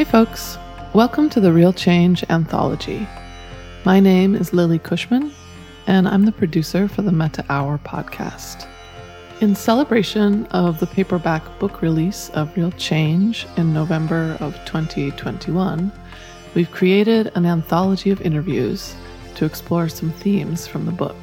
[0.00, 0.56] Hey, folks.
[0.94, 3.06] Welcome to the Real Change Anthology.
[3.84, 5.30] My name is Lily Cushman,
[5.86, 8.66] and I'm the producer for the Metta Hour podcast.
[9.42, 15.92] In celebration of the paperback book release of Real Change in November of 2021,
[16.54, 18.96] we've created an anthology of interviews
[19.34, 21.18] to explore some themes from the book.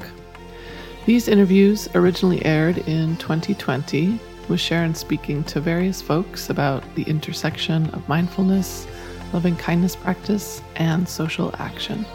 [1.07, 7.89] These interviews originally aired in 2020 with Sharon speaking to various folks about the intersection
[7.91, 8.87] of mindfulness,
[9.33, 12.05] loving kindness practice, and social action.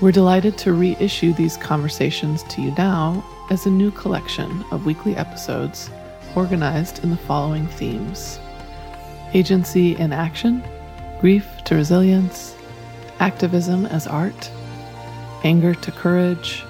[0.00, 5.16] We're delighted to reissue these conversations to you now as a new collection of weekly
[5.16, 5.90] episodes
[6.34, 8.38] organized in the following themes
[9.34, 10.62] agency in action,
[11.20, 12.54] grief to resilience,
[13.18, 14.50] activism as art,
[15.42, 16.62] anger to courage,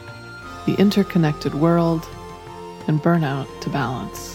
[0.66, 2.08] the interconnected world,
[2.88, 4.33] and burnout to balance.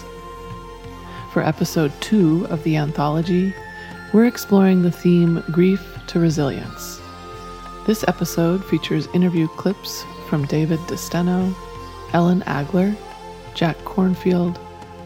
[1.31, 3.53] For episode two of the anthology,
[4.13, 6.99] we're exploring the theme Grief to Resilience.
[7.85, 11.53] This episode features interview clips from David DeSteno,
[12.13, 12.95] Ellen Agler,
[13.53, 14.57] Jack Kornfield,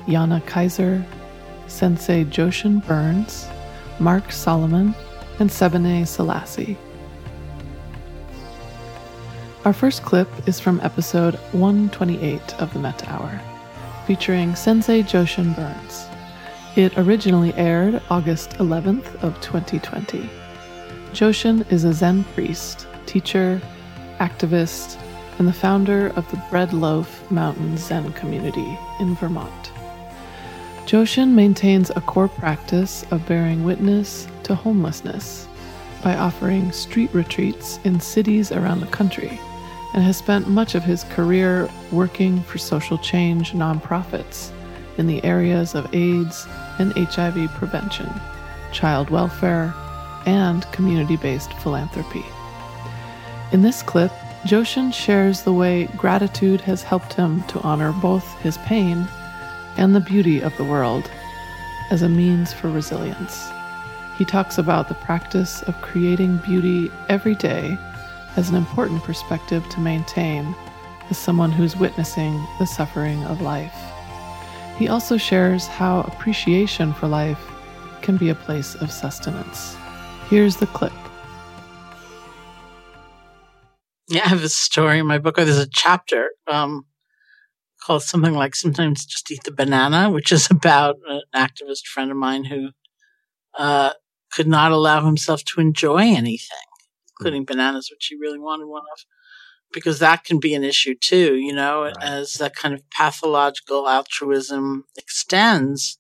[0.08, 1.06] Jana Kiser,
[1.68, 3.46] Sensei Joshin Byrnes,
[4.00, 4.96] Marc Solomon,
[5.40, 6.78] and Sebene Selassie.
[9.66, 13.42] Our first clip is from episode 128 of the Metta Hour,
[14.08, 16.13] featuring Sensei Joshin Byrnes.
[16.76, 20.28] It originally aired August 11th of 2020.
[21.12, 23.62] Joshin is a Zen priest, teacher,
[24.18, 25.00] activist,
[25.38, 29.72] and the founder of the Bread Loaf Mountain Zen community in Vermont.
[30.88, 35.48] Joshin maintains a core practice of bearing witness to homelessness
[36.04, 39.40] by offering street retreats in cities around the country
[39.94, 44.50] and has spent much of his career working for social change nonprofits
[44.98, 46.48] in the areas of AIDS
[46.80, 48.12] and HIV prevention,
[48.72, 49.74] child welfare,
[50.26, 52.26] and community based philanthropy.
[53.52, 54.12] In this clip,
[54.46, 59.08] Joshin shares the way gratitude has helped him to honor both his pain
[59.78, 61.10] and the beauty of the world
[61.92, 63.50] as a means for resilience.
[64.18, 67.78] He talks about the practice of creating beauty every day
[68.36, 70.56] as an important perspective to maintain
[71.10, 73.93] as someone who's witnessing the suffering of life.
[74.78, 77.40] He also shares how appreciation for life
[78.02, 79.76] can be a place of sustenance.
[80.30, 80.94] Here's the clip.
[84.10, 86.86] Yeah, I have a story in my book, or there's a chapter um,
[87.82, 92.18] called something like Sometimes Just Eat the Banana, which is about an activist friend of
[92.18, 92.70] mine who
[93.58, 93.92] uh,
[94.32, 96.58] could not allow himself to enjoy anything,
[97.12, 99.00] including bananas, which he really wanted one of
[99.74, 101.96] because that can be an issue too, you know, right.
[102.02, 105.98] as that kind of pathological altruism extends,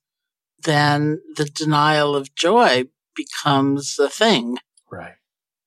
[0.63, 2.85] then the denial of joy
[3.15, 4.57] becomes a thing.
[4.91, 5.13] Right.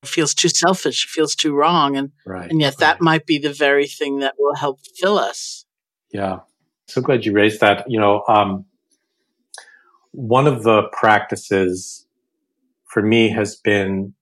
[0.03, 1.97] It feels too selfish, it feels too wrong.
[1.97, 2.51] And, right.
[2.51, 2.79] and yet right.
[2.79, 5.65] that might be the very thing that will help fill us.
[6.13, 6.41] Yeah.
[6.87, 7.85] So glad you raised that.
[7.89, 8.65] You know, um,
[10.13, 12.07] one of the practices
[12.85, 14.15] for me has been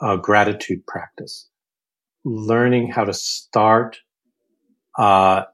[0.00, 1.48] a gratitude practice
[2.26, 3.98] learning how to start
[4.98, 5.44] uh,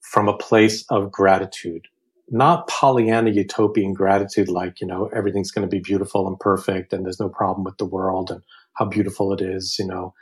[0.00, 1.86] from a place of gratitude,
[2.30, 7.04] not Pollyanna utopian gratitude, like, you know, everything's going to be beautiful and perfect and
[7.04, 10.14] there's no problem with the world and how beautiful it is, you know,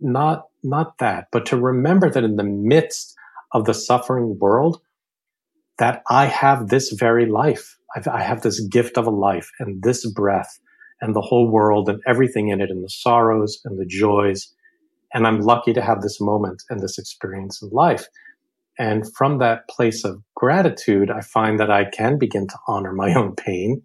[0.00, 3.16] not, not that, but to remember that in the midst
[3.50, 4.80] of the suffering world,
[5.78, 7.76] that I have this very life.
[7.96, 10.60] I've, I have this gift of a life and this breath
[11.00, 14.53] and the whole world and everything in it and the sorrows and the joys
[15.14, 18.06] and I'm lucky to have this moment and this experience in life.
[18.78, 23.14] And from that place of gratitude, I find that I can begin to honor my
[23.14, 23.82] own pain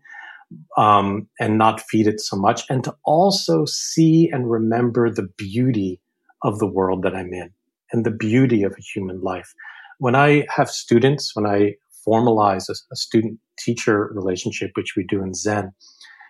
[0.78, 6.01] um, and not feed it so much, and to also see and remember the beauty
[6.44, 7.51] of the world that I'm in
[7.91, 9.53] and the beauty of a human life.
[10.00, 11.75] When I have students, when I
[12.07, 15.71] formalize a, a student teacher relationship, which we do in Zen,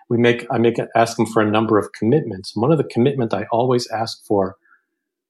[0.10, 2.52] we make I make ask them for a number of commitments.
[2.56, 4.58] One of the commitment I always ask for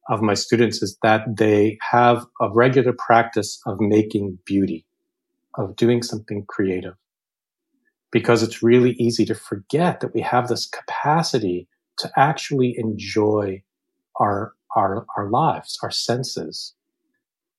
[0.10, 4.86] of my students is that they have a regular practice of making beauty,
[5.58, 6.96] of doing something creative.
[8.12, 11.68] Because it's really easy to forget that we have this capacity
[12.00, 13.62] to actually enjoy
[14.20, 16.74] our, our, our lives, our senses.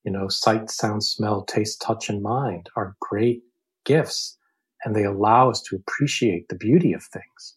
[0.05, 3.43] You know, sight, sound, smell, taste, touch, and mind are great
[3.85, 4.37] gifts
[4.85, 7.57] and they allow us to appreciate the beauty of things.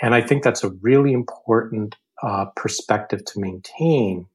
[0.00, 4.26] And I think that's a really important uh, perspective to maintain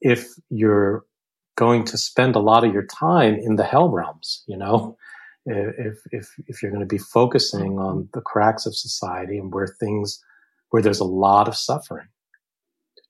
[0.00, 1.04] if you're
[1.56, 4.96] going to spend a lot of your time in the hell realms, you know,
[5.46, 9.66] if if if you're going to be focusing on the cracks of society and where
[9.66, 10.22] things
[10.70, 12.08] where there's a lot of suffering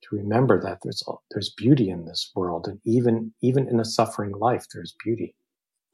[0.03, 4.31] to remember that there's there's beauty in this world and even even in a suffering
[4.31, 5.35] life there's beauty.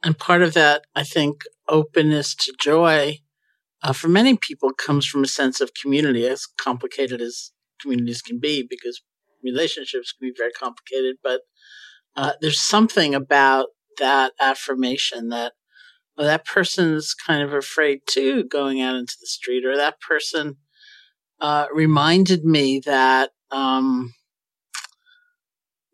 [0.02, 3.20] And part of that i think openness to joy
[3.84, 7.52] uh, for many people comes from a sense of community as complicated as
[7.82, 9.02] communities can be because
[9.44, 11.42] relationships can be very complicated but
[12.16, 13.68] uh, there's something about
[13.98, 15.54] that affirmation that
[16.20, 20.58] well, that person's kind of afraid too going out into the street, or that person
[21.40, 24.14] uh, reminded me that um,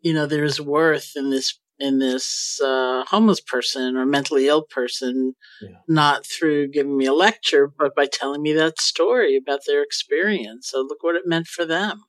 [0.00, 5.34] you know there's worth in this in this uh, homeless person or mentally ill person,
[5.60, 5.76] yeah.
[5.88, 10.70] not through giving me a lecture, but by telling me that story about their experience.
[10.70, 12.04] So look what it meant for them.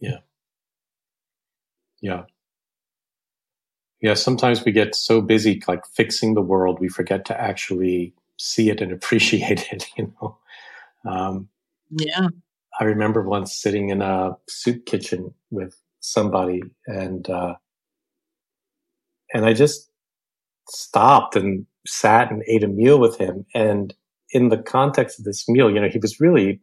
[0.00, 0.18] Yeah.
[2.00, 2.22] Yeah
[4.00, 8.70] yeah, sometimes we get so busy like fixing the world, we forget to actually see
[8.70, 10.38] it and appreciate it, you know.
[11.04, 11.48] Um,
[11.90, 12.28] yeah.
[12.78, 17.54] I remember once sitting in a soup kitchen with somebody and, uh,
[19.32, 19.90] and I just
[20.68, 23.46] stopped and sat and ate a meal with him.
[23.54, 23.94] And
[24.30, 26.60] in the context of this meal, you know, he was really,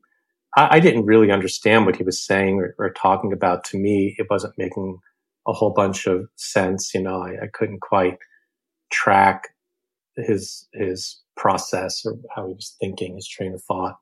[0.55, 3.63] I, I didn't really understand what he was saying or, or talking about.
[3.65, 4.99] To me, it wasn't making
[5.47, 6.93] a whole bunch of sense.
[6.93, 8.17] You know, I, I couldn't quite
[8.91, 9.49] track
[10.15, 13.95] his his process or how he was thinking, his train of thought.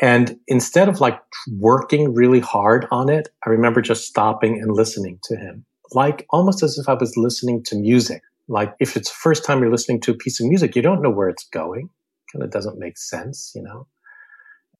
[0.00, 1.20] And instead of like
[1.58, 6.62] working really hard on it, I remember just stopping and listening to him, like almost
[6.62, 8.22] as if I was listening to music.
[8.48, 11.02] Like if it's the first time you're listening to a piece of music, you don't
[11.02, 11.90] know where it's going.
[12.32, 13.86] Kind of doesn't make sense, you know?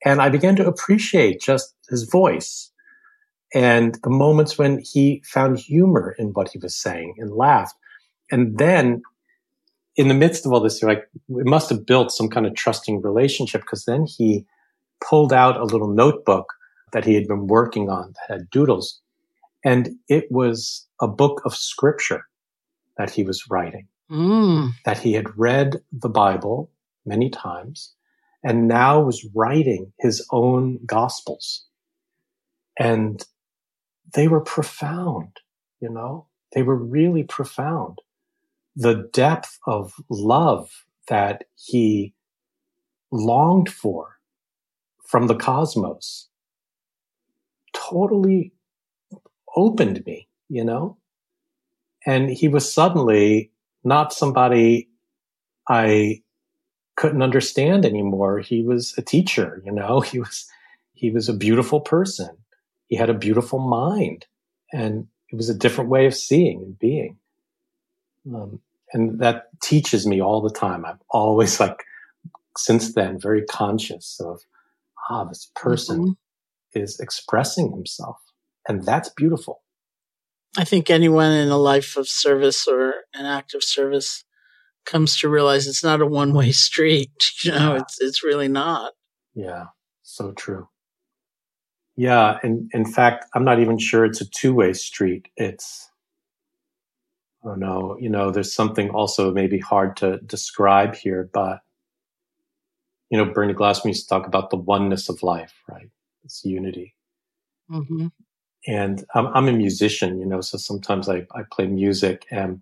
[0.04, 2.70] And I began to appreciate just his voice
[3.52, 7.74] and the moments when he found humor in what he was saying and laughed.
[8.30, 9.02] And then
[9.96, 12.54] in the midst of all this, you're like, it must have built some kind of
[12.54, 14.46] trusting relationship because then he
[15.00, 16.46] pulled out a little notebook
[16.92, 19.00] that he had been working on that had doodles.
[19.64, 22.24] And it was a book of scripture
[22.96, 24.70] that he was writing, mm.
[24.84, 26.70] that he had read the Bible
[27.04, 27.92] many times
[28.42, 31.66] and now was writing his own gospels.
[32.78, 33.24] And
[34.14, 35.40] they were profound,
[35.80, 37.98] you know, they were really profound.
[38.76, 40.70] The depth of love
[41.08, 42.14] that he
[43.12, 44.16] longed for
[45.04, 46.28] from the cosmos
[47.74, 48.52] totally
[49.56, 50.96] opened me, you know?
[52.06, 53.50] And he was suddenly
[53.84, 54.88] not somebody
[55.68, 56.22] I
[56.96, 58.38] couldn't understand anymore.
[58.40, 60.46] He was a teacher, you know, he was,
[60.94, 62.36] he was a beautiful person
[62.90, 64.26] he had a beautiful mind
[64.72, 67.16] and it was a different way of seeing and being.
[68.34, 68.60] Um,
[68.92, 70.84] and that teaches me all the time.
[70.84, 71.84] I'm always like,
[72.56, 74.40] since then, very conscious of,
[75.08, 76.80] ah, this person mm-hmm.
[76.82, 78.18] is expressing himself.
[78.68, 79.62] And that's beautiful.
[80.56, 84.24] I think anyone in a life of service or an act of service
[84.84, 87.12] comes to realize it's not a one way street.
[87.42, 87.80] You know, yeah.
[87.80, 88.92] it's, it's really not.
[89.34, 89.66] Yeah,
[90.02, 90.68] so true.
[91.96, 95.28] Yeah, and in fact, I'm not even sure it's a two way street.
[95.36, 95.90] It's,
[97.44, 101.60] I don't know, you know, there's something also maybe hard to describe here, but,
[103.10, 105.90] you know, Bernie Glassman used to talk about the oneness of life, right?
[106.24, 106.94] It's unity.
[107.70, 108.08] Mm-hmm.
[108.66, 112.60] And I'm, I'm a musician, you know, so sometimes I, I play music and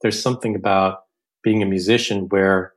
[0.00, 1.04] there's something about
[1.42, 2.72] being a musician where,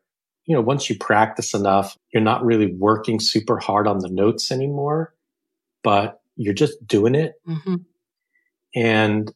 [0.46, 4.52] you know, once you practice enough, you're not really working super hard on the notes
[4.52, 5.14] anymore
[5.84, 7.36] but you're just doing it.
[7.48, 7.76] Mm-hmm.
[8.76, 9.32] And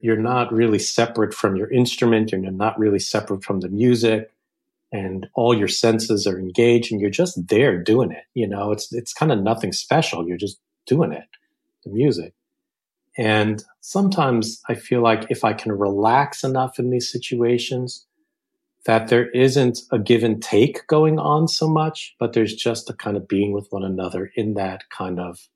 [0.00, 2.32] you're not really separate from your instrument.
[2.32, 4.30] You're not really separate from the music
[4.90, 8.24] and all your senses are engaged and you're just there doing it.
[8.34, 10.26] You know, it's, it's kind of nothing special.
[10.28, 11.24] You're just doing it,
[11.84, 12.34] the music.
[13.18, 18.06] And sometimes I feel like if I can relax enough in these situations,
[18.84, 22.94] that there isn't a give and take going on so much, but there's just a
[22.94, 25.48] kind of being with one another in that kind of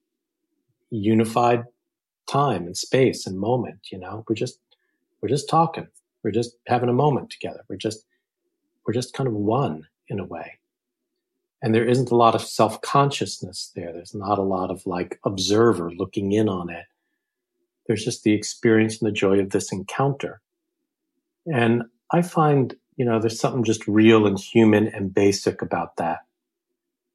[0.90, 1.64] unified
[2.28, 4.24] time and space and moment you know?
[4.28, 4.60] We're just
[5.20, 5.88] we're just talking.
[6.22, 7.64] We're just having a moment together.
[7.68, 8.04] We're just
[8.86, 10.58] we're just kind of one in a way.
[11.62, 13.92] And there isn't a lot of self-consciousness there.
[13.92, 16.84] There's not a lot of like observer looking in on it
[17.86, 20.40] there's just the experience and the joy of this encounter
[21.46, 26.20] and i find you know there's something just real and human and basic about that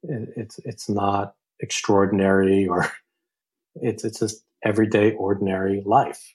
[0.02, 2.90] it's it's not extraordinary or
[3.76, 6.34] it's it's just everyday, ordinary life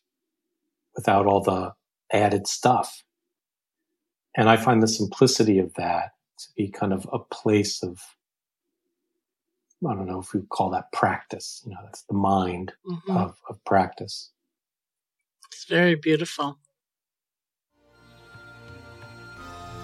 [0.96, 1.74] without all the
[2.12, 3.03] added stuff.
[4.36, 8.00] And I find the simplicity of that to be kind of a place of
[9.86, 11.62] I don't know if we call that practice.
[11.64, 13.16] You know, that's the mind mm-hmm.
[13.16, 14.32] of, of practice.
[15.52, 16.58] It's very beautiful.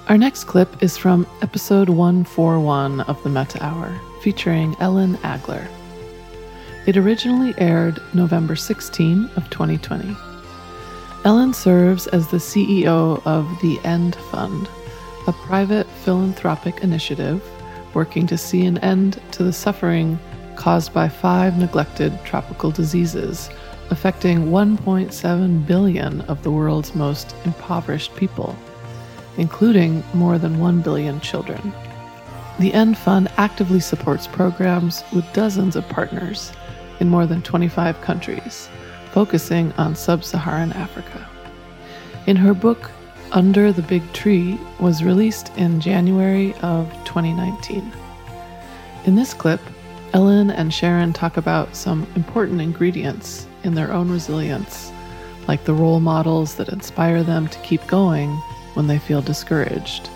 [0.10, 5.68] Our next clip is from episode 141 of the Metta Hour, featuring Ellen Agler.
[6.86, 10.18] It originally aired November 16 of 2020.
[11.24, 14.68] Ellen serves as the CEO of the End Fund,
[15.28, 17.42] a private philanthropic initiative
[17.94, 20.20] working to see an end to the suffering
[20.56, 23.50] caused by five neglected tropical diseases
[23.90, 28.56] affecting 1.7 billion of the world's most impoverished people,
[29.38, 31.74] including more than 1 billion children.
[32.60, 36.52] The End Fund actively supports programs with dozens of partners
[37.00, 38.70] in more than 25 countries,
[39.12, 41.28] focusing on sub Saharan Africa.
[42.26, 42.92] In her book,
[43.34, 47.92] Under the Big Tree, was released in January of 2019.
[49.06, 49.60] In this clip,
[50.14, 54.92] Ellen and Sharon talk about some important ingredients in their own resilience,
[55.48, 58.30] like the role models that inspire them to keep going
[58.76, 60.12] when they feel discouraged,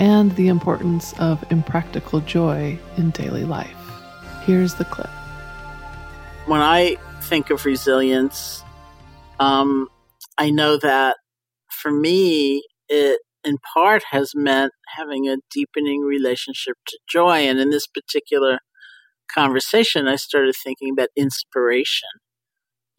[0.00, 3.76] and the importance of impractical joy in daily life.
[4.42, 5.10] Here's the clip.
[6.46, 8.64] When I think of resilience,
[9.38, 9.86] um,
[10.38, 11.18] I know that
[11.80, 17.48] for me, it in part has meant having a deepening relationship to joy.
[17.48, 18.58] And in this particular
[19.32, 22.08] conversation, I started thinking about inspiration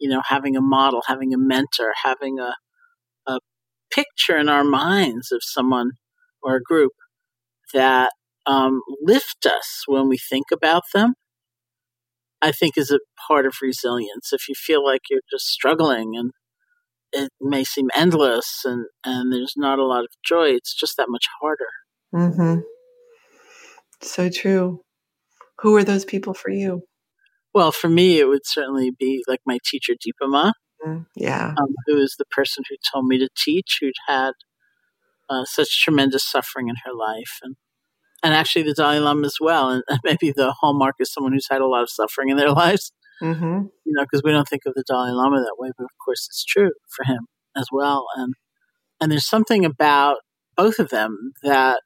[0.00, 2.54] you know, having a model, having a mentor, having a,
[3.26, 3.38] a
[3.94, 5.92] picture in our minds of someone
[6.42, 6.92] or a group
[7.74, 8.12] that
[8.46, 11.14] um, lift us when we think about them,
[12.40, 14.32] I think is a part of resilience.
[14.32, 16.32] If you feel like you're just struggling and
[17.12, 21.08] it may seem endless and, and there's not a lot of joy, it's just that
[21.08, 21.64] much harder.
[22.14, 22.60] Mm-hmm.
[24.02, 24.80] So true.
[25.60, 26.84] Who are those people for you?
[27.52, 30.52] Well, for me, it would certainly be like my teacher, Dipa Ma.
[30.86, 31.54] Mm, yeah.
[31.58, 34.32] Um, who is the person who told me to teach, who'd had
[35.28, 37.38] uh, such tremendous suffering in her life.
[37.42, 37.56] And,
[38.22, 39.70] and actually, the Dalai Lama as well.
[39.70, 42.92] And maybe the hallmark is someone who's had a lot of suffering in their lives.
[43.22, 43.66] Mm-hmm.
[43.84, 46.26] You know, because we don't think of the Dalai Lama that way, but of course,
[46.28, 48.06] it's true for him as well.
[48.16, 48.34] And
[49.00, 50.18] and there's something about
[50.56, 51.80] both of them that,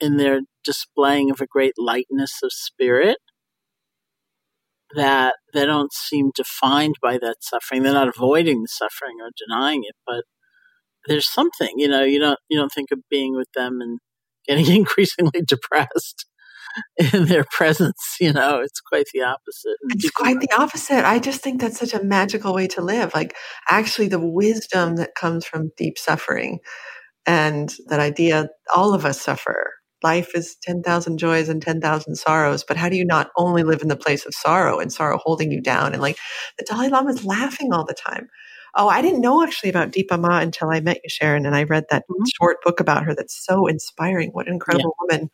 [0.00, 3.18] in their displaying of a great lightness of spirit,
[4.94, 7.82] that they don't seem defined by that suffering.
[7.82, 10.24] They're not avoiding the suffering or denying it, but
[11.06, 13.98] there's something, you know, you don't you don't think of being with them and
[14.46, 16.26] getting increasingly depressed
[17.12, 19.76] in their presence, you know, it's quite the opposite.
[19.90, 21.04] It's quite the opposite.
[21.04, 23.14] I just think that's such a magical way to live.
[23.14, 23.36] Like
[23.68, 26.60] actually the wisdom that comes from deep suffering
[27.26, 29.72] and that idea all of us suffer
[30.02, 32.64] life is 10,000 joys and 10,000 sorrows.
[32.66, 35.50] But how do you not only live in the place of sorrow and sorrow holding
[35.50, 35.92] you down?
[35.92, 36.16] And like
[36.58, 38.28] the Dalai Lama is laughing all the time.
[38.76, 41.64] Oh, I didn't know actually about Dipa Ma until I met you, Sharon, and I
[41.64, 42.24] read that mm-hmm.
[42.40, 44.30] short book about her that's so inspiring.
[44.30, 45.16] What an incredible yeah.
[45.16, 45.30] woman.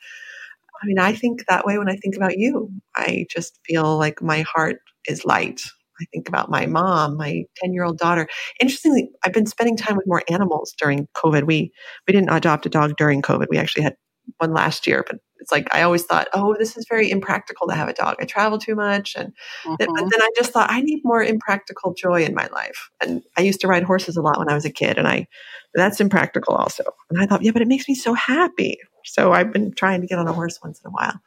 [0.83, 2.71] I mean, I think that way when I think about you.
[2.95, 4.78] I just feel like my heart
[5.09, 5.62] is light.
[6.00, 8.28] I think about my mom, my 10 year old daughter.
[8.61, 11.47] Interestingly, I've been spending time with more animals during COVID.
[11.47, 11.73] We,
[12.06, 13.47] we didn't adopt a dog during COVID.
[13.50, 13.97] We actually had
[14.38, 17.75] one last year, but it's like I always thought, oh, this is very impractical to
[17.75, 18.16] have a dog.
[18.21, 19.33] I travel too much, and
[19.64, 19.75] mm-hmm.
[19.78, 22.90] but then I just thought I need more impractical joy in my life.
[23.00, 25.26] And I used to ride horses a lot when I was a kid, and I
[25.75, 26.85] that's impractical also.
[27.11, 28.78] And I thought, yeah, but it makes me so happy.
[29.07, 31.21] So I've been trying to get on a horse once in a while,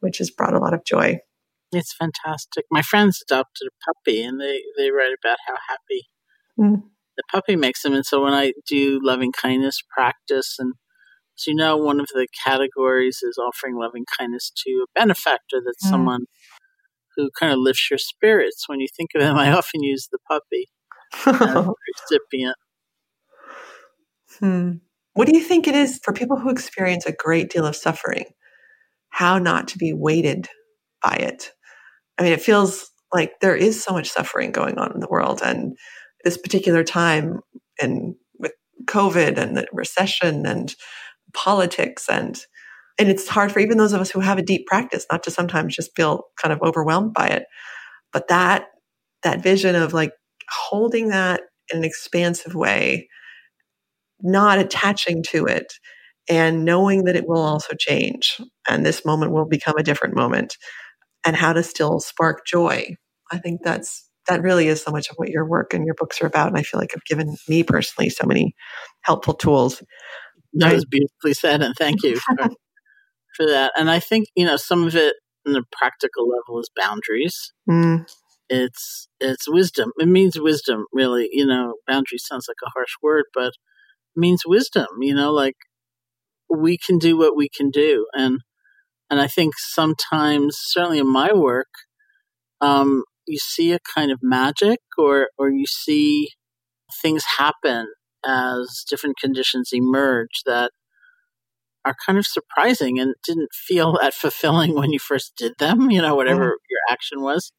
[0.00, 1.18] which has brought a lot of joy.
[1.72, 2.64] It's fantastic.
[2.70, 6.02] My friends adopted a puppy, and they they write about how happy
[6.58, 6.82] mm.
[7.16, 7.94] the puppy makes them.
[7.94, 10.74] And so when I do loving kindness practice and
[11.38, 15.60] as you know, one of the categories is offering loving kindness to a benefactor.
[15.64, 15.90] That's mm.
[15.90, 16.26] someone
[17.14, 18.64] who kind of lifts your spirits.
[18.68, 20.68] When you think of them, I often use the puppy
[21.26, 21.72] as a
[22.10, 22.56] recipient.
[24.38, 24.72] Hmm.
[25.16, 28.26] What do you think it is for people who experience a great deal of suffering?
[29.08, 30.46] How not to be weighted
[31.02, 31.52] by it?
[32.18, 35.40] I mean, it feels like there is so much suffering going on in the world,
[35.42, 35.74] and
[36.22, 37.40] this particular time,
[37.80, 38.52] and with
[38.84, 40.74] COVID and the recession and
[41.32, 42.38] politics and
[42.98, 45.30] and it's hard for even those of us who have a deep practice not to
[45.30, 47.44] sometimes just feel kind of overwhelmed by it
[48.12, 48.66] but that
[49.22, 50.12] that vision of like
[50.50, 53.08] holding that in an expansive way
[54.20, 55.72] not attaching to it
[56.28, 60.56] and knowing that it will also change and this moment will become a different moment
[61.24, 62.94] and how to still spark joy
[63.30, 66.20] i think that's that really is so much of what your work and your books
[66.20, 68.54] are about and i feel like have given me personally so many
[69.02, 69.82] helpful tools
[70.56, 72.16] that was beautifully said, and thank you.
[72.16, 72.36] For,
[73.36, 73.72] for that.
[73.76, 77.52] And I think, you know, some of it in the practical level is boundaries.
[77.68, 78.06] Mm.
[78.48, 79.90] It's it's wisdom.
[79.98, 81.28] It means wisdom, really.
[81.32, 83.52] You know, boundary sounds like a harsh word, but
[84.16, 85.56] means wisdom, you know, like
[86.48, 88.06] we can do what we can do.
[88.12, 88.40] And
[89.08, 91.68] and I think sometimes, certainly in my work,
[92.60, 96.30] um, you see a kind of magic or or you see
[97.02, 97.88] things happen
[98.24, 100.72] as different conditions emerge that
[101.84, 106.02] are kind of surprising and didn't feel that fulfilling when you first did them, you
[106.02, 106.68] know, whatever mm.
[106.70, 107.52] your action was.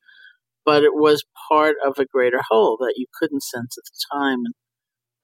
[0.65, 4.39] But it was part of a greater whole that you couldn't sense at the time.
[4.45, 4.53] And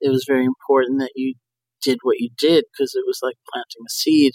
[0.00, 1.34] it was very important that you
[1.82, 4.32] did what you did because it was like planting a seed.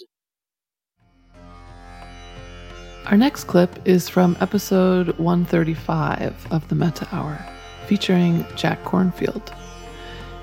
[3.05, 7.43] Our next clip is from episode 135 of the Metta Hour,
[7.87, 9.51] featuring Jack Kornfield.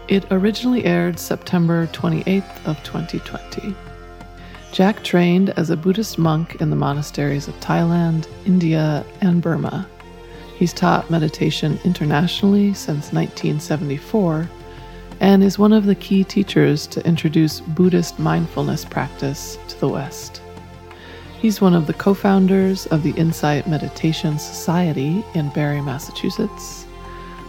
[0.09, 3.75] It originally aired September 28th of 2020.
[4.73, 9.89] Jack trained as a Buddhist monk in the monasteries of Thailand, India, and Burma.
[10.57, 14.49] He's taught meditation internationally since 1974
[15.21, 20.43] and is one of the key teachers to introduce Buddhist mindfulness practice to the West.
[21.41, 26.87] He's one of the co founders of the Insight Meditation Society in Barre, Massachusetts,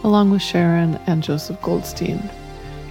[0.04, 2.22] along with Sharon and Joseph Goldstein.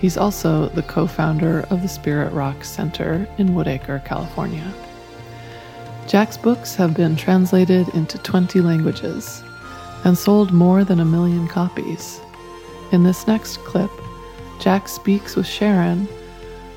[0.01, 4.73] He's also the co founder of the Spirit Rock Center in Woodacre, California.
[6.07, 9.43] Jack's books have been translated into 20 languages
[10.03, 12.21] and sold more than a million copies.
[12.91, 13.91] In this next clip,
[14.59, 16.07] Jack speaks with Sharon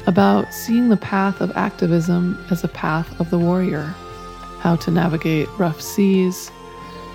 [0.06, 3.94] about seeing the path of activism as a path of the warrior,
[4.58, 6.50] how to navigate rough seas,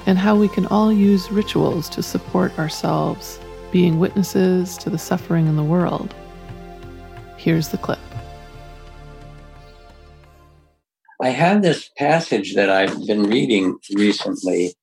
[0.07, 3.39] and how we can all use rituals to support ourselves,
[3.72, 6.13] being witnesses to the suffering in the world.
[7.38, 8.00] Here's the clip.
[11.22, 14.74] I have this passage that I've been reading recently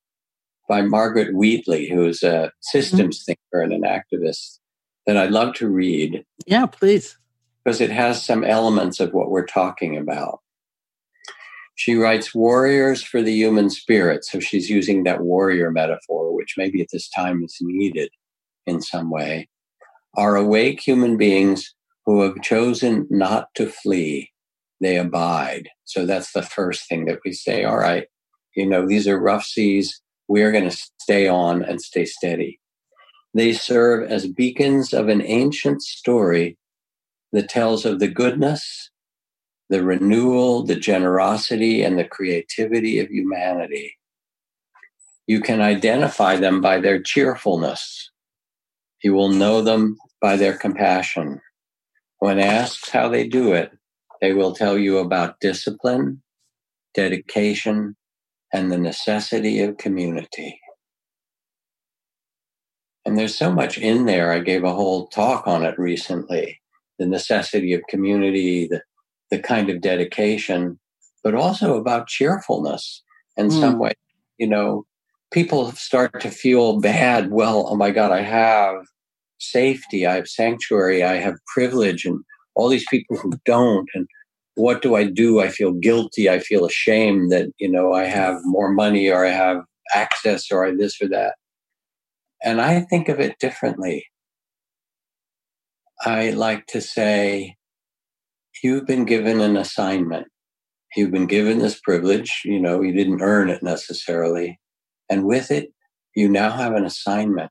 [0.67, 3.33] by Margaret Wheatley, who's a systems mm-hmm.
[3.33, 4.59] thinker and an activist
[5.05, 6.25] that I'd love to read.
[6.45, 7.17] Yeah, please.
[7.63, 10.39] Because it has some elements of what we're talking about.
[11.75, 14.23] She writes warriors for the human spirit.
[14.25, 18.09] So she's using that warrior metaphor, which maybe at this time is needed
[18.65, 19.49] in some way,
[20.15, 21.73] are awake human beings
[22.05, 24.31] who have chosen not to flee.
[24.81, 25.69] They abide.
[25.85, 27.63] So that's the first thing that we say.
[27.63, 28.07] All right,
[28.55, 30.01] you know, these are rough seas.
[30.27, 32.59] We are going to stay on and stay steady.
[33.33, 36.57] They serve as beacons of an ancient story
[37.31, 38.91] that tells of the goodness,
[39.69, 43.97] the renewal, the generosity, and the creativity of humanity.
[45.25, 48.11] You can identify them by their cheerfulness.
[49.03, 51.41] You will know them by their compassion.
[52.19, 53.71] When asked how they do it,
[54.21, 56.21] they will tell you about discipline,
[56.93, 57.95] dedication,
[58.53, 60.59] and the necessity of community.
[63.05, 64.31] And there's so much in there.
[64.31, 66.59] I gave a whole talk on it recently
[66.99, 68.81] the necessity of community, the,
[69.31, 70.79] the kind of dedication,
[71.23, 73.01] but also about cheerfulness
[73.35, 73.59] in mm.
[73.59, 73.93] some way.
[74.37, 74.85] You know,
[75.31, 77.31] people start to feel bad.
[77.31, 78.75] Well, oh my God, I have
[79.39, 82.23] safety, I have sanctuary, I have privilege, and
[82.55, 83.89] all these people who don't.
[83.93, 84.07] And
[84.55, 85.39] what do I do?
[85.39, 86.29] I feel guilty.
[86.29, 89.63] I feel ashamed that, you know, I have more money or I have
[89.93, 91.35] access or I this or that.
[92.43, 94.05] And I think of it differently.
[96.01, 97.55] I like to say,
[98.61, 100.27] you've been given an assignment.
[100.95, 102.41] You've been given this privilege.
[102.43, 104.59] You know, you didn't earn it necessarily.
[105.09, 105.69] And with it,
[106.15, 107.49] you now have an assignment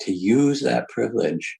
[0.00, 1.58] to use that privilege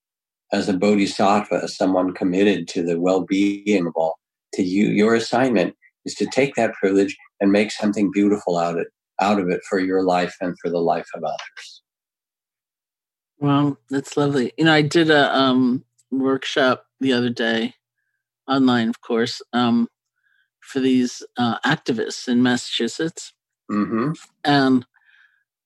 [0.51, 4.19] as a bodhisattva, as someone committed to the well being of all.
[4.55, 8.87] To you, your assignment is to take that privilege and make something beautiful out it,
[9.21, 11.82] out of it for your life and for the life of others.
[13.43, 14.53] Well, that's lovely.
[14.57, 17.73] You know, I did a um, workshop the other day,
[18.47, 19.89] online, of course, um,
[20.61, 23.33] for these uh, activists in Massachusetts.
[23.69, 24.13] Mm-hmm.
[24.45, 24.85] And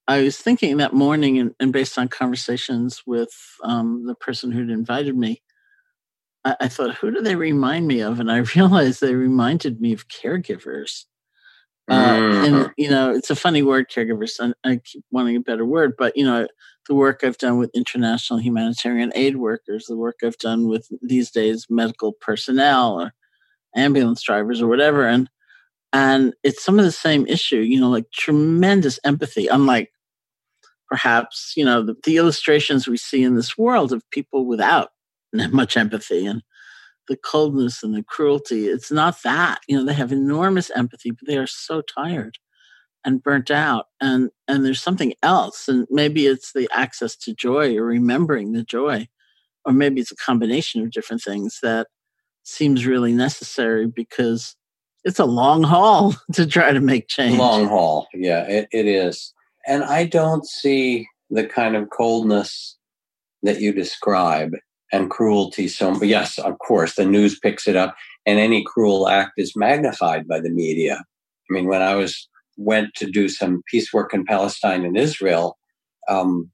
[0.07, 3.29] I was thinking that morning, and, and based on conversations with
[3.63, 5.43] um, the person who'd invited me,
[6.43, 8.19] I, I, thought, who do they remind me of?
[8.19, 11.05] And I realized they reminded me of caregivers.
[11.89, 12.71] Uh, and mm-hmm.
[12.75, 14.39] you know, it's a funny word, caregivers.
[14.41, 16.47] I, I keep wanting a better word, but you know,
[16.87, 21.31] the work I've done with international humanitarian aid workers, the work I've done with these
[21.31, 23.13] days medical personnel or
[23.75, 25.29] ambulance drivers or whatever, and
[25.93, 27.59] and it's some of the same issue.
[27.59, 29.91] You know, like tremendous empathy, unlike
[30.89, 34.91] perhaps you know the, the illustrations we see in this world of people without
[35.33, 36.41] much empathy and
[37.07, 38.67] the coldness and the cruelty.
[38.67, 39.59] It's not that.
[39.67, 42.37] You know, they have enormous empathy, but they are so tired
[43.07, 43.87] and burnt out.
[43.99, 45.67] And and there's something else.
[45.67, 49.07] And maybe it's the access to joy or remembering the joy.
[49.65, 51.87] Or maybe it's a combination of different things that
[52.43, 54.55] seems really necessary because
[55.03, 57.37] it's a long haul to try to make change.
[57.37, 58.07] Long haul.
[58.13, 59.33] Yeah, it, it is.
[59.65, 62.77] And I don't see the kind of coldness
[63.43, 64.53] that you describe
[64.93, 67.93] and cruelty so yes of course the news picks it up
[68.25, 72.93] and any cruel act is magnified by the media i mean when i was went
[72.95, 75.57] to do some peace work in palestine and israel
[76.09, 76.49] um,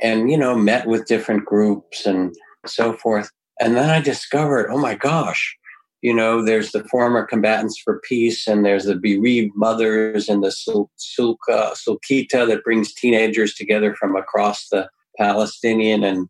[0.00, 2.34] and you know met with different groups and
[2.66, 3.30] so forth.
[3.60, 5.56] And then i discovered oh my gosh
[6.00, 10.48] you know there's the former combatants for peace and there's the bereaved mothers and the
[10.48, 16.28] sulka sulkita that brings teenagers together from across the palestinian and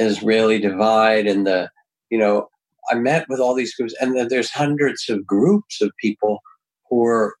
[0.00, 1.70] Israeli divide and the,
[2.10, 2.48] you know,
[2.90, 6.40] I met with all these groups, and there's hundreds of groups of people
[6.88, 7.36] who are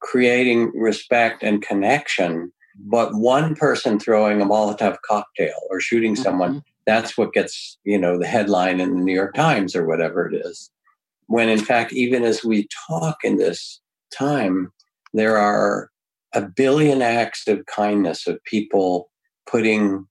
[0.00, 2.52] creating respect and connection.
[2.78, 6.22] But one person throwing a Molotov cocktail or shooting mm-hmm.
[6.22, 10.28] someone, that's what gets, you know, the headline in the New York Times or whatever
[10.28, 10.70] it is.
[11.26, 13.80] When in fact, even as we talk in this
[14.12, 14.72] time,
[15.12, 15.90] there are
[16.34, 19.10] a billion acts of kindness of people
[19.48, 20.06] putting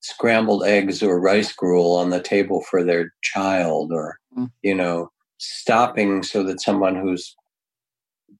[0.00, 4.50] scrambled eggs or rice gruel on the table for their child or mm.
[4.62, 7.36] you know stopping so that someone who's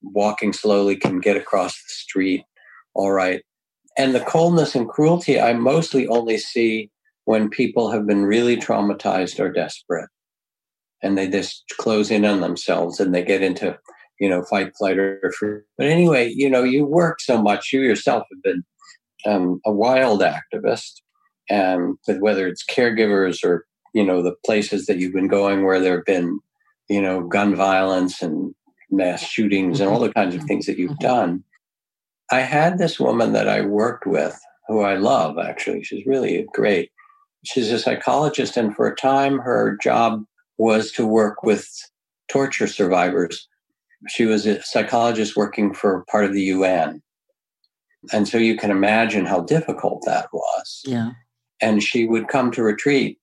[0.03, 2.45] walking slowly can get across the street
[2.95, 3.43] all right.
[3.97, 6.91] And the coldness and cruelty i mostly only see
[7.25, 10.09] when people have been really traumatized or desperate.
[11.03, 13.79] And they just close in on themselves and they get into
[14.19, 17.81] you know fight flight or fear but anyway you know you work so much you
[17.81, 18.63] yourself have been
[19.27, 21.01] um, a wild activist.
[21.49, 25.81] And with whether it's caregivers or you know the places that you've been going where
[25.81, 26.39] there have been
[26.89, 28.55] you know gun violence and
[28.91, 30.49] mass shootings and all the kinds of mm-hmm.
[30.49, 31.07] things that you've mm-hmm.
[31.07, 31.45] done.
[32.31, 35.83] I had this woman that i worked with who i love actually.
[35.83, 36.91] She's really great.
[37.45, 40.25] She's a psychologist and for a time her job
[40.59, 41.69] was to work with
[42.31, 43.49] torture survivors.
[44.09, 47.03] She was a psychologist working for part of the un
[48.13, 50.83] and so you can imagine how difficult that was.
[50.87, 51.11] Yeah.
[51.61, 53.19] And she would come to retreat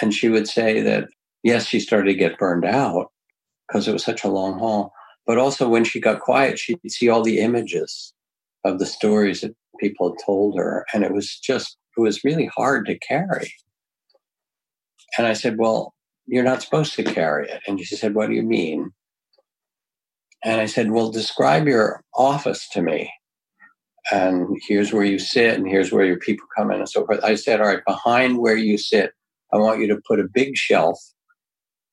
[0.00, 1.08] and she would say that,
[1.42, 3.10] yes, she started to get burned out
[3.66, 4.92] because it was such a long haul.
[5.26, 8.12] But also, when she got quiet, she'd see all the images
[8.64, 10.84] of the stories that people had told her.
[10.92, 13.52] And it was just, it was really hard to carry.
[15.16, 15.94] And I said, Well,
[16.26, 17.62] you're not supposed to carry it.
[17.66, 18.90] And she said, What do you mean?
[20.44, 23.10] And I said, Well, describe your office to me
[24.12, 27.22] and here's where you sit and here's where your people come in and so forth.
[27.24, 29.12] I said, all right, behind where you sit,
[29.52, 30.98] I want you to put a big shelf.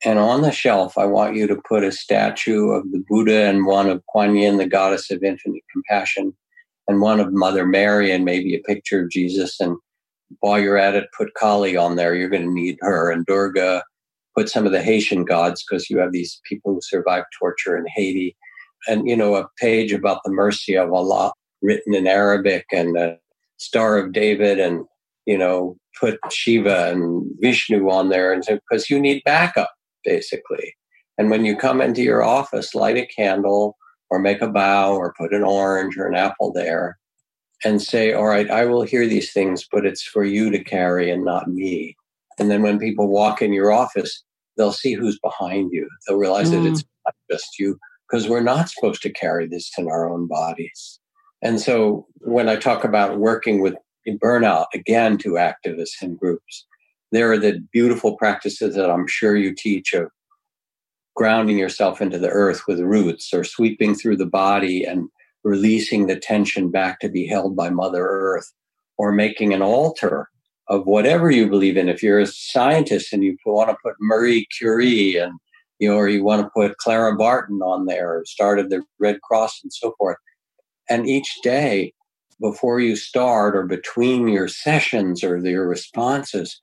[0.04, 3.66] And on the shelf, I want you to put a statue of the Buddha and
[3.66, 6.36] one of Kuan Yin, the goddess of infinite compassion,
[6.88, 9.60] and one of Mother Mary, and maybe a picture of Jesus.
[9.60, 9.78] And
[10.40, 12.16] while you're at it, put Kali on there.
[12.16, 13.12] You're going to need her.
[13.12, 13.84] And Durga,
[14.36, 17.86] put some of the Haitian gods because you have these people who survived torture in
[17.96, 18.36] Haiti.
[18.88, 23.18] And, you know, a page about the mercy of Allah written in Arabic and a
[23.58, 24.86] Star of David and,
[25.28, 28.34] you know, put Shiva and Vishnu on there.
[28.34, 29.70] And because you need backup,
[30.04, 30.76] basically.
[31.18, 33.78] And when you come into your office, light a candle
[34.10, 36.98] or make a bow or put an orange or an apple there
[37.64, 41.10] and say, All right, I will hear these things, but it's for you to carry
[41.12, 41.96] and not me.
[42.40, 44.24] And then when people walk in your office,
[44.58, 45.88] they'll see who's behind you.
[46.08, 46.64] They'll realize mm.
[46.64, 47.78] that it's not just you,
[48.10, 51.00] because we're not supposed to carry this in our own bodies.
[51.42, 53.76] And so when I talk about working with
[54.24, 56.66] burnout, again, to activists and groups,
[57.12, 60.10] there are the beautiful practices that I'm sure you teach of
[61.16, 65.10] grounding yourself into the earth with roots or sweeping through the body and
[65.44, 68.52] releasing the tension back to be held by Mother Earth
[68.98, 70.30] or making an altar
[70.68, 71.90] of whatever you believe in.
[71.90, 75.34] If you're a scientist and you want to put Marie Curie and
[75.80, 79.62] you know, or you want to put Clara Barton on there, started the Red Cross
[79.64, 80.18] and so forth,
[80.90, 81.92] and each day
[82.40, 86.60] before you start or between your sessions or your responses,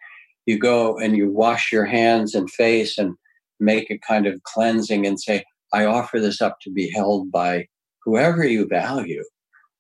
[0.49, 3.15] you go and you wash your hands and face and
[3.61, 7.67] make a kind of cleansing and say, I offer this up to be held by
[8.03, 9.23] whoever you value.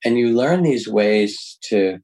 [0.04, 2.00] And you learn these ways to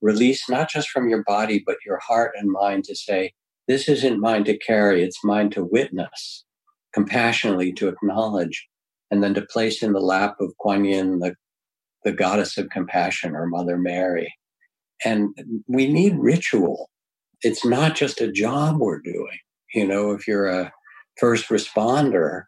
[0.00, 3.32] release not just from your body, but your heart and mind to say,
[3.66, 6.44] this isn't mine to carry, it's mine to witness,
[6.92, 8.68] compassionately to acknowledge,
[9.10, 11.34] and then to place in the lap of Kuan Yin, the
[12.04, 14.32] the goddess of compassion or Mother Mary.
[15.04, 15.34] And
[15.66, 16.90] we need ritual.
[17.44, 19.38] It's not just a job we're doing.
[19.74, 20.72] You know, if you're a
[21.20, 22.44] first responder,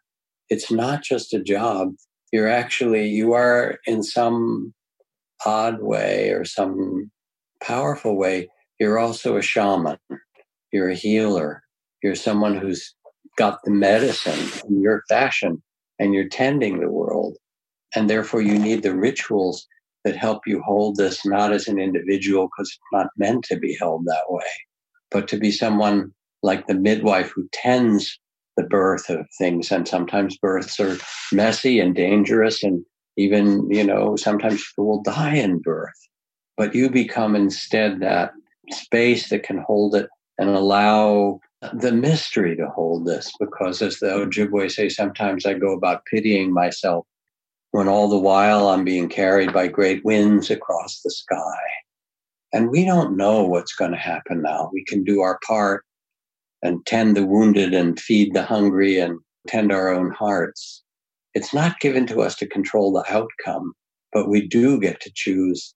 [0.49, 1.93] it's not just a job.
[2.33, 4.73] You're actually, you are in some
[5.45, 7.11] odd way or some
[7.61, 9.97] powerful way, you're also a shaman.
[10.71, 11.63] You're a healer.
[12.03, 12.93] You're someone who's
[13.37, 15.61] got the medicine in your fashion
[15.99, 17.37] and you're tending the world.
[17.95, 19.65] And therefore, you need the rituals
[20.03, 23.75] that help you hold this not as an individual, because it's not meant to be
[23.79, 24.43] held that way,
[25.11, 28.19] but to be someone like the midwife who tends
[28.55, 29.71] the birth of things.
[29.71, 30.97] And sometimes births are
[31.31, 32.83] messy and dangerous, and
[33.15, 36.07] even, you know, sometimes people will die in birth.
[36.57, 38.31] But you become instead that
[38.71, 41.39] space that can hold it and allow
[41.73, 43.31] the mystery to hold this.
[43.39, 47.05] Because as the Ojibwe say, sometimes I go about pitying myself
[47.71, 51.57] when all the while I'm being carried by great winds across the sky.
[52.53, 54.69] And we don't know what's going to happen now.
[54.73, 55.83] We can do our part
[56.63, 60.83] and tend the wounded and feed the hungry and tend our own hearts.
[61.33, 63.73] It's not given to us to control the outcome,
[64.11, 65.73] but we do get to choose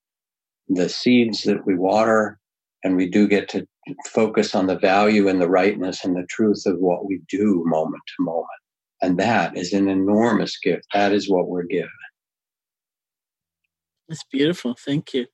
[0.69, 2.39] the seeds that we water,
[2.83, 3.67] and we do get to
[4.09, 8.01] focus on the value and the rightness and the truth of what we do moment
[8.07, 8.47] to moment.
[9.01, 10.85] And that is an enormous gift.
[10.93, 11.89] That is what we're given.
[14.07, 14.75] It's beautiful.
[14.75, 15.27] Thank you.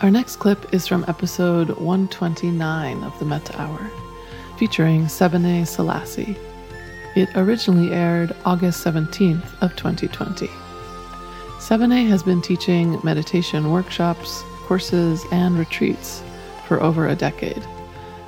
[0.00, 3.90] Our next clip is from episode 129 of the Metta Hour,
[4.58, 6.36] featuring Sebene Selassie.
[7.14, 10.48] It originally aired August 17th of 2020.
[11.58, 16.22] Sebene has been teaching meditation workshops, courses, and retreats
[16.66, 17.62] for over a decade,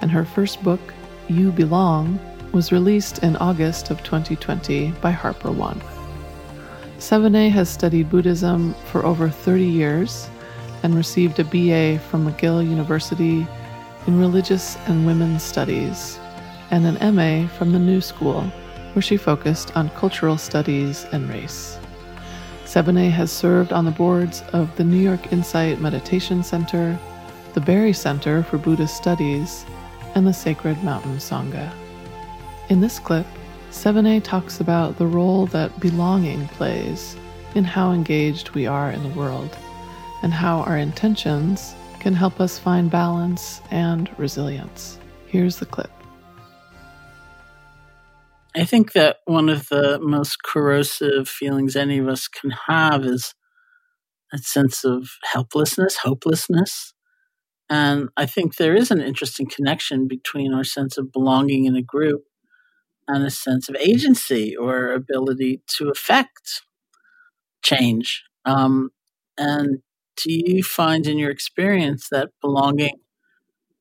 [0.00, 0.80] and her first book,
[1.28, 2.20] You Belong,
[2.52, 5.80] was released in August of 2020 by Harper One.
[6.98, 10.28] Sebene has studied Buddhism for over 30 years
[10.84, 13.46] and received a BA from McGill University
[14.06, 16.20] in Religious and Women's Studies
[16.70, 18.42] and an MA from the New School,
[18.92, 21.78] where she focused on cultural studies and race.
[22.66, 26.98] Sebene has served on the boards of the New York Insight Meditation Center,
[27.54, 29.64] the Barre Center for Buddhist Studies,
[30.14, 31.72] and the Sacred Mountain Sangha.
[32.68, 33.26] In this clip,
[33.70, 37.16] Sebene talks about the role that belonging plays
[37.54, 39.56] in how engaged we are in the world
[40.24, 44.98] and how our intentions can help us find balance and resilience.
[45.26, 45.90] Here's the clip.
[48.56, 53.34] I think that one of the most corrosive feelings any of us can have is
[54.32, 56.94] a sense of helplessness, hopelessness.
[57.68, 61.82] And I think there is an interesting connection between our sense of belonging in a
[61.82, 62.22] group
[63.06, 66.62] and a sense of agency or ability to affect
[67.62, 68.22] change.
[68.46, 68.88] Um,
[69.36, 69.80] and
[70.16, 72.98] do you find in your experience that belonging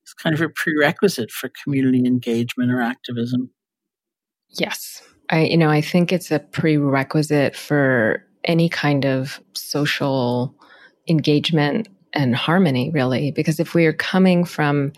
[0.06, 3.52] is kind of a prerequisite for community engagement or activism?
[4.50, 5.02] Yes.
[5.30, 10.54] I you know, I think it's a prerequisite for any kind of social
[11.08, 14.94] engagement and harmony really because if we are coming from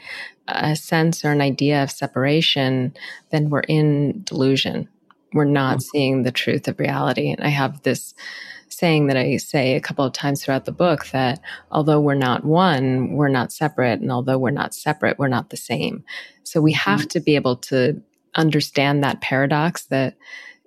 [0.48, 2.94] a sense or an idea of separation
[3.32, 4.88] then we're in delusion
[5.34, 5.90] we're not mm-hmm.
[5.92, 8.14] seeing the truth of reality and i have this
[8.78, 11.40] saying that i say a couple of times throughout the book that
[11.72, 15.58] although we're not one we're not separate and although we're not separate we're not the
[15.58, 16.04] same.
[16.44, 17.08] So we have mm-hmm.
[17.08, 18.02] to be able to
[18.36, 20.16] understand that paradox that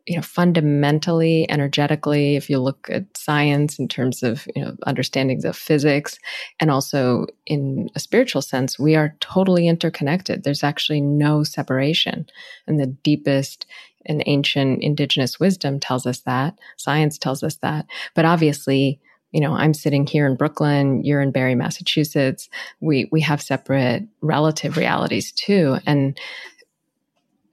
[0.06, 5.44] you know fundamentally energetically if you look at science in terms of you know understandings
[5.44, 6.18] of physics
[6.60, 10.42] and also in a spiritual sense we are totally interconnected.
[10.42, 12.26] There's actually no separation.
[12.66, 13.66] And the deepest
[14.08, 17.86] and ancient indigenous wisdom tells us that science tells us that.
[18.14, 19.00] But obviously
[19.32, 22.48] you know i'm sitting here in brooklyn you're in Barre, massachusetts.
[22.80, 25.78] We we have separate relative realities too.
[25.86, 26.18] And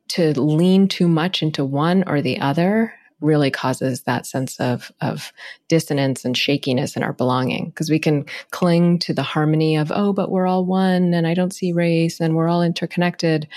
[0.10, 5.32] to lean too much into one or the other really causes that sense of of
[5.68, 7.70] dissonance and shakiness in our belonging.
[7.70, 11.34] Because we can cling to the harmony of oh but we're all one and I
[11.34, 13.48] don't see race and we're all interconnected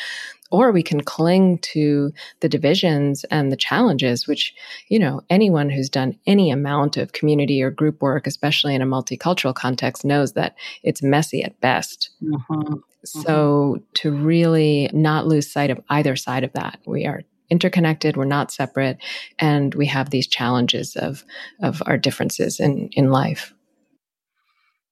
[0.50, 4.54] or we can cling to the divisions and the challenges which
[4.88, 8.87] you know anyone who's done any amount of community or group work especially in a
[8.87, 12.11] multicultural context knows that it's messy at best.
[12.22, 12.74] Mm-hmm.
[13.04, 18.24] so to really not lose sight of either side of that we are interconnected we're
[18.24, 18.98] not separate
[19.38, 21.24] and we have these challenges of
[21.62, 23.54] of our differences in in life.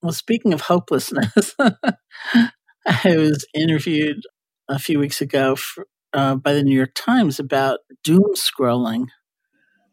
[0.02, 1.54] Well speaking of hopelessness
[2.86, 4.22] i was interviewed
[4.68, 9.06] a few weeks ago for, uh, by the New York Times about doom scrolling,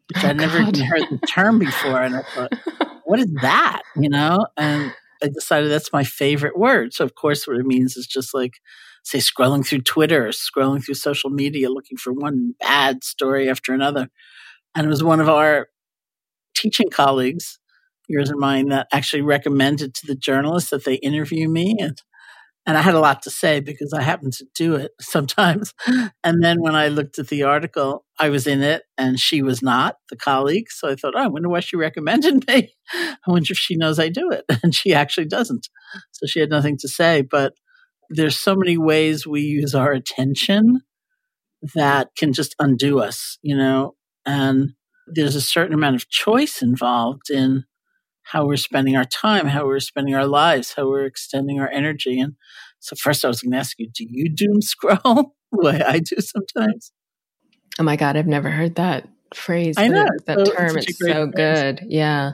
[0.08, 2.02] which oh, I'd never even heard the term before.
[2.02, 2.52] And I thought,
[3.04, 3.82] what is that?
[3.96, 4.46] You know?
[4.56, 6.92] And I decided that's my favorite word.
[6.92, 8.54] So, of course, what it means is just like
[9.04, 13.72] say, scrolling through Twitter, or scrolling through social media, looking for one bad story after
[13.72, 14.08] another.
[14.74, 15.68] And it was one of our
[16.56, 17.58] teaching colleagues,
[18.08, 21.76] yours and mine, that actually recommended to the journalists that they interview me.
[21.78, 22.00] And
[22.66, 25.74] and I had a lot to say because I happen to do it sometimes.
[26.22, 29.62] And then when I looked at the article, I was in it and she was
[29.62, 30.66] not, the colleague.
[30.70, 32.72] So I thought, oh, I wonder why she recommended me.
[32.92, 34.44] I wonder if she knows I do it.
[34.62, 35.68] And she actually doesn't.
[36.12, 37.22] So she had nothing to say.
[37.22, 37.52] But
[38.08, 40.80] there's so many ways we use our attention
[41.74, 44.70] that can just undo us, you know, and
[45.06, 47.64] there's a certain amount of choice involved in
[48.24, 52.18] how we're spending our time, how we're spending our lives, how we're extending our energy.
[52.18, 52.34] And
[52.80, 54.96] so, first, I was going to ask you, do you doom scroll
[55.52, 56.92] the way I do sometimes?
[57.78, 59.74] Oh my God, I've never heard that phrase.
[59.78, 60.78] I know that, so, term.
[60.78, 61.32] It's, so phrase.
[61.34, 61.80] good.
[61.88, 62.32] Yeah.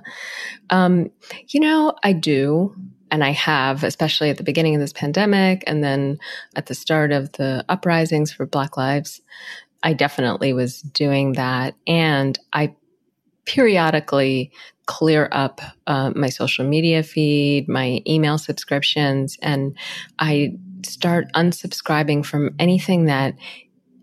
[0.70, 1.10] Um,
[1.48, 2.74] you know, I do.
[3.10, 6.18] And I have, especially at the beginning of this pandemic and then
[6.54, 9.20] at the start of the uprisings for Black Lives.
[9.82, 11.74] I definitely was doing that.
[11.88, 12.76] And I
[13.46, 14.52] periodically
[14.90, 19.76] clear up uh, my social media feed, my email subscriptions, and
[20.18, 23.36] I start unsubscribing from anything that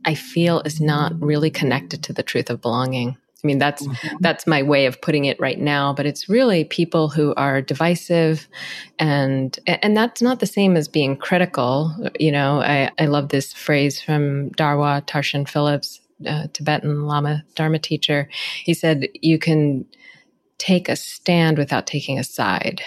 [0.06, 3.18] I feel is not really connected to the truth of belonging.
[3.44, 4.16] I mean, that's mm-hmm.
[4.22, 5.94] that's my way of putting it right now.
[5.94, 8.48] But it's really people who are divisive,
[8.98, 11.94] and and that's not the same as being critical.
[12.18, 17.78] You know, I, I love this phrase from Dawa Tarchin Phillips, uh, Tibetan Lama Dharma
[17.78, 18.30] teacher.
[18.64, 19.86] He said, "You can
[20.58, 22.82] take a stand without taking a side."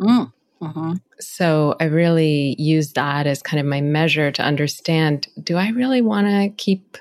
[0.00, 0.32] Mm.
[0.60, 0.92] Mm-hmm.
[1.18, 6.02] So I really use that as kind of my measure to understand: Do I really
[6.02, 6.98] want to keep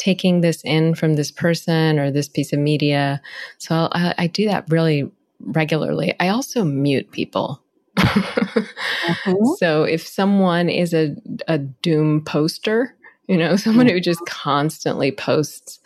[0.00, 3.20] taking this in from this person or this piece of media.
[3.58, 6.14] So I, I do that really regularly.
[6.18, 7.62] I also mute people.
[7.98, 9.44] mm-hmm.
[9.58, 11.14] So if someone is a,
[11.48, 12.96] a doom poster,
[13.30, 15.78] you know, someone who just constantly posts,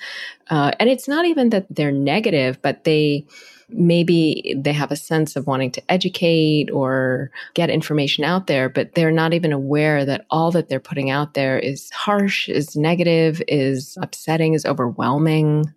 [0.51, 3.27] uh, and it's not even that they're negative, but they,
[3.69, 8.95] maybe they have a sense of wanting to educate or get information out there, but
[8.95, 13.43] they're not even aware that all that they're putting out there is harsh, is negative,
[13.47, 15.73] is upsetting, is overwhelming.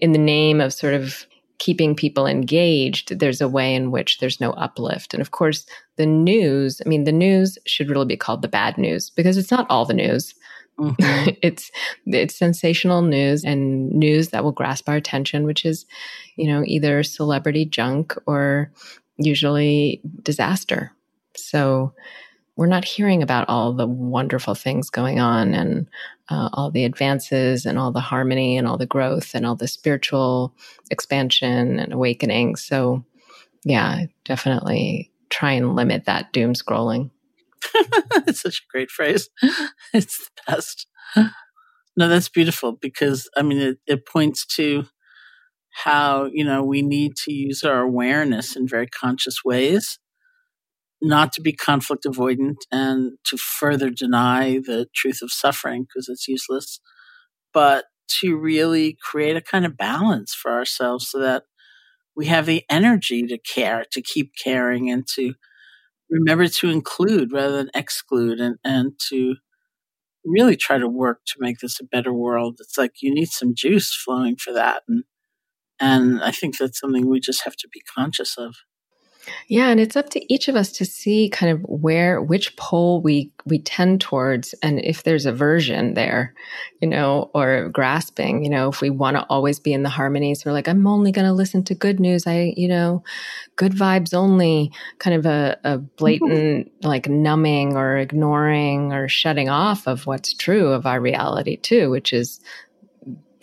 [0.00, 1.26] In the name of sort of
[1.58, 5.14] keeping people engaged, there's a way in which there's no uplift.
[5.14, 5.64] And of course,
[5.96, 9.50] the news, I mean, the news should really be called the bad news because it's
[9.52, 10.34] not all the news.
[10.78, 11.30] Mm-hmm.
[11.42, 11.70] it's
[12.06, 15.86] it's sensational news and news that will grasp our attention, which is,
[16.36, 18.72] you know, either celebrity junk or
[19.18, 20.92] usually disaster.
[21.36, 21.92] So
[22.56, 25.88] we're not hearing about all the wonderful things going on and
[26.28, 29.68] uh, all the advances and all the harmony and all the growth and all the
[29.68, 30.54] spiritual
[30.90, 32.56] expansion and awakening.
[32.56, 33.04] So,
[33.64, 37.10] yeah, definitely try and limit that doom scrolling.
[38.26, 39.28] it's such a great phrase.
[39.94, 40.86] It's the best.
[41.96, 44.84] No, that's beautiful because I mean it, it points to
[45.84, 49.98] how, you know, we need to use our awareness in very conscious ways,
[51.00, 56.28] not to be conflict avoidant and to further deny the truth of suffering because it's
[56.28, 56.80] useless,
[57.54, 57.86] but
[58.20, 61.44] to really create a kind of balance for ourselves so that
[62.16, 65.34] we have the energy to care, to keep caring and to
[66.12, 69.36] remember to include rather than exclude and, and to
[70.24, 72.58] really try to work to make this a better world.
[72.60, 74.82] It's like you need some juice flowing for that.
[74.88, 75.04] And,
[75.80, 78.54] and I think that's something we just have to be conscious of.
[79.48, 83.00] Yeah, and it's up to each of us to see kind of where which pole
[83.00, 86.34] we we tend towards and if there's aversion there,
[86.80, 90.44] you know, or grasping, you know, if we want to always be in the harmonies,
[90.44, 92.26] we're like I'm only going to listen to good news.
[92.26, 93.04] I, you know,
[93.56, 99.86] good vibes only, kind of a, a blatant like numbing or ignoring or shutting off
[99.86, 102.40] of what's true of our reality too, which is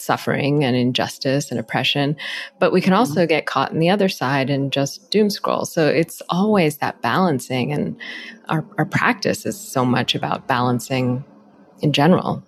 [0.02, 2.16] suffering and injustice and oppression.
[2.60, 3.00] But we can mm-hmm.
[3.00, 5.66] also get caught in the other side and just doom scroll.
[5.66, 7.72] So it's always that balancing.
[7.72, 7.98] And
[8.50, 11.24] our, our practice is so much about balancing
[11.82, 12.44] in general.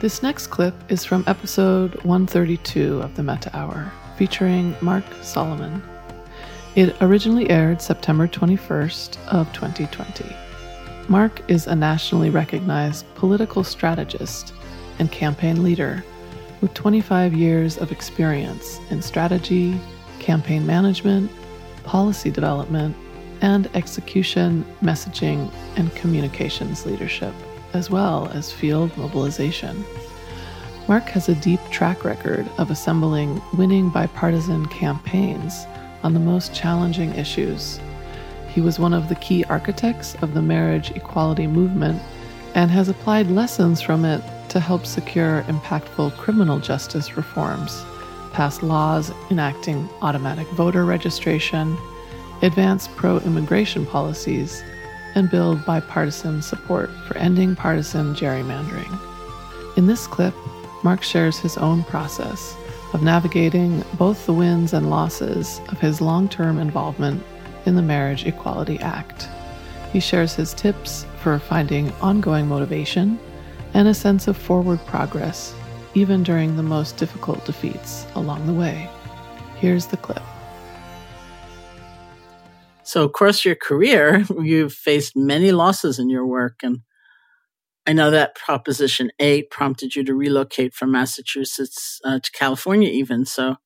[0.00, 5.82] This next clip is from episode 132 of the Metta Hour, featuring Marc Solomon.
[6.74, 10.24] It originally aired September 21st of 2020.
[11.08, 14.54] Marc is a nationally recognized political strategist
[15.00, 16.04] and campaign leader
[16.60, 19.80] with 25 years of experience in strategy,
[20.20, 21.30] campaign management,
[21.82, 22.94] policy development,
[23.40, 27.34] and execution, messaging, and communications leadership,
[27.72, 29.82] as well as field mobilization.
[30.86, 35.64] Marc has a deep track record of assembling winning bipartisan campaigns
[36.02, 37.80] on the most challenging issues.
[38.48, 42.02] He was one of the key architects of the marriage equality movement
[42.54, 47.84] and has applied lessons from it to help secure impactful criminal justice reforms,
[48.32, 51.76] pass laws enacting automatic voter registration,
[52.42, 54.62] advance pro immigration policies,
[55.14, 58.98] and build bipartisan support for ending partisan gerrymandering.
[59.76, 60.34] In this clip,
[60.82, 62.56] Marc shares his own process
[62.92, 67.22] of navigating both the wins and losses of his long term involvement
[67.66, 69.28] in the Marriage Equality Act.
[69.92, 73.18] He shares his tips for finding ongoing motivation
[73.74, 75.54] and a sense of forward progress,
[75.94, 78.88] even during the most difficult defeats along the way.
[79.56, 80.22] Here's the clip.
[82.82, 86.60] So, across your career, you've faced many losses in your work.
[86.62, 86.80] And
[87.86, 93.26] I know that Proposition 8 prompted you to relocate from Massachusetts uh, to California, even.
[93.26, 93.56] So,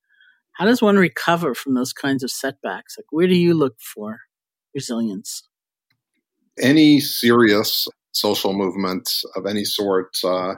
[0.53, 2.97] how does one recover from those kinds of setbacks?
[2.97, 4.21] Like, where do you look for
[4.73, 5.47] resilience?
[6.57, 10.55] Any serious social movement of any sort uh,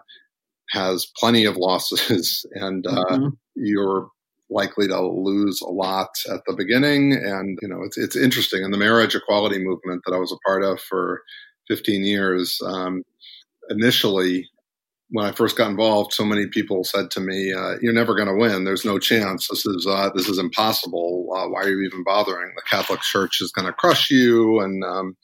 [0.70, 3.28] has plenty of losses, and uh, mm-hmm.
[3.56, 4.10] you're
[4.50, 7.14] likely to lose a lot at the beginning.
[7.14, 10.48] And you know, it's it's interesting in the marriage equality movement that I was a
[10.48, 11.22] part of for
[11.68, 12.62] 15 years.
[12.66, 13.04] Um,
[13.70, 14.48] initially,
[15.10, 18.28] when I first got involved, so many people said to me, uh, "You're never going
[18.28, 18.64] to win.
[18.64, 19.48] There's no chance.
[19.48, 21.28] This is uh, this is impossible.
[21.36, 22.54] Uh, why are you even bothering?
[22.56, 25.18] The Catholic Church is going to crush you." And um,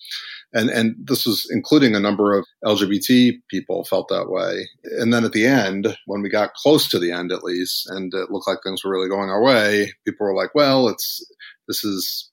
[0.54, 4.68] and and this was including a number of LGBT people felt that way.
[5.00, 8.14] And then at the end, when we got close to the end, at least, and
[8.14, 11.26] it looked like things were really going our way, people were like, "Well, it's
[11.68, 12.30] this is."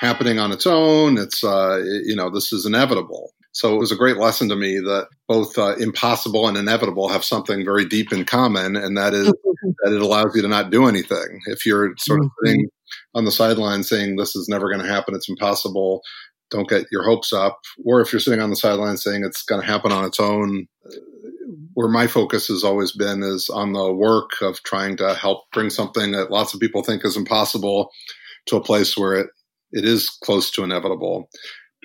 [0.00, 3.96] happening on its own it's uh, you know this is inevitable so it was a
[3.96, 8.24] great lesson to me that both uh, impossible and inevitable have something very deep in
[8.24, 9.26] common, and that is
[9.82, 11.40] that it allows you to not do anything.
[11.46, 12.46] If you're sort of mm-hmm.
[12.46, 12.68] sitting
[13.14, 16.02] on the sideline saying this is never going to happen, it's impossible,
[16.50, 19.60] don't get your hopes up, or if you're sitting on the sideline saying it's going
[19.60, 20.66] to happen on its own,
[21.74, 25.70] where my focus has always been is on the work of trying to help bring
[25.70, 27.90] something that lots of people think is impossible
[28.46, 29.28] to a place where it,
[29.72, 31.28] it is close to inevitable.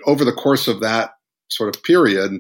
[0.06, 1.12] Over the course of that
[1.50, 2.32] sort of period,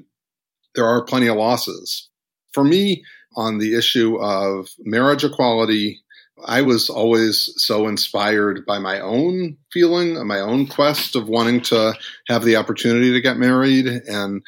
[0.76, 2.10] there are plenty of losses.
[2.54, 3.04] For me,
[3.36, 6.03] on the issue of marriage equality,
[6.46, 11.94] I was always so inspired by my own feeling, my own quest of wanting to
[12.28, 14.42] have the opportunity to get married and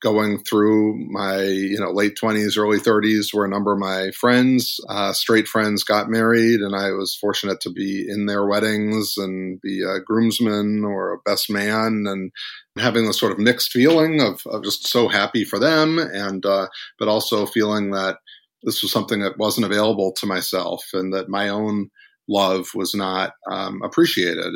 [0.00, 4.78] going through my you know late 20s early 30s where a number of my friends
[4.88, 9.60] uh, straight friends got married and i was fortunate to be in their weddings and
[9.60, 12.30] be a groomsman or a best man and
[12.78, 16.68] having this sort of mixed feeling of, of just so happy for them and uh,
[16.98, 18.18] but also feeling that
[18.62, 21.88] this was something that wasn't available to myself and that my own
[22.28, 24.52] love was not um, appreciated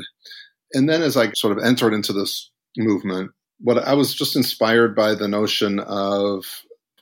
[0.73, 3.31] and then as i sort of entered into this movement
[3.63, 6.45] what I was just inspired by the notion of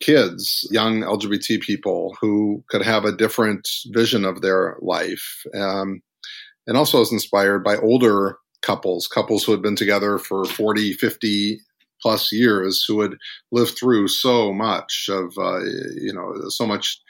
[0.00, 5.42] kids, young LGBT people who could have a different vision of their life.
[5.54, 6.00] Um,
[6.66, 11.60] and also was inspired by older couples, couples who had been together for 40, 50
[12.02, 13.12] plus years, who had
[13.52, 15.60] lived through so much of, uh,
[15.94, 17.00] you know, so much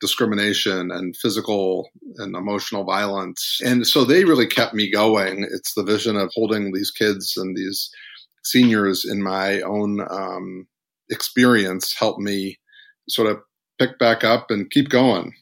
[0.00, 1.88] discrimination and physical
[2.18, 3.58] and emotional violence.
[3.64, 5.46] And so they really kept me going.
[5.50, 7.90] It's the vision of holding these kids and these
[8.44, 10.66] seniors in my own um,
[11.10, 12.58] experience helped me
[13.08, 13.38] sort of
[13.78, 15.32] pick back up and keep going.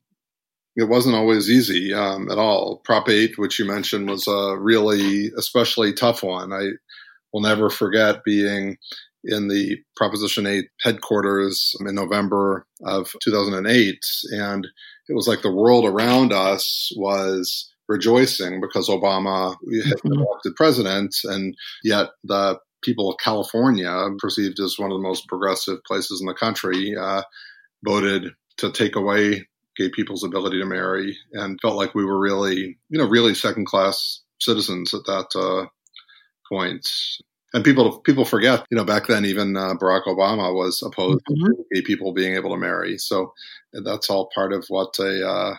[0.74, 2.80] It wasn't always easy um, at all.
[2.84, 6.52] Prop 8, which you mentioned, was a really especially tough one.
[6.52, 6.70] I
[7.32, 8.76] will never forget being
[9.24, 13.98] in the Proposition 8 headquarters in November of 2008.
[14.32, 14.66] And
[15.08, 20.22] it was like the world around us was rejoicing because Obama had been mm-hmm.
[20.22, 21.54] elected president, and
[21.84, 26.34] yet the people of California, perceived as one of the most progressive places in the
[26.34, 27.22] country, uh,
[27.84, 32.76] voted to take away gay people's ability to marry and felt like we were really,
[32.88, 35.66] you know, really second class citizens at that uh,
[36.52, 36.88] point.
[37.54, 41.52] And people people forget, you know, back then even uh, Barack Obama was opposed mm-hmm.
[41.52, 42.96] to gay people being able to marry.
[42.98, 43.32] So
[43.72, 45.54] that's all part of what a uh,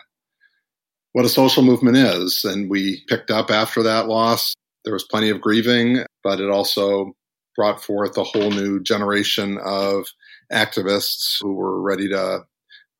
[1.12, 2.44] what a social movement is.
[2.44, 7.12] And we picked up after that loss there was plenty of grieving, but it also
[7.56, 10.06] brought forth a whole new generation of
[10.52, 12.40] activists who were ready to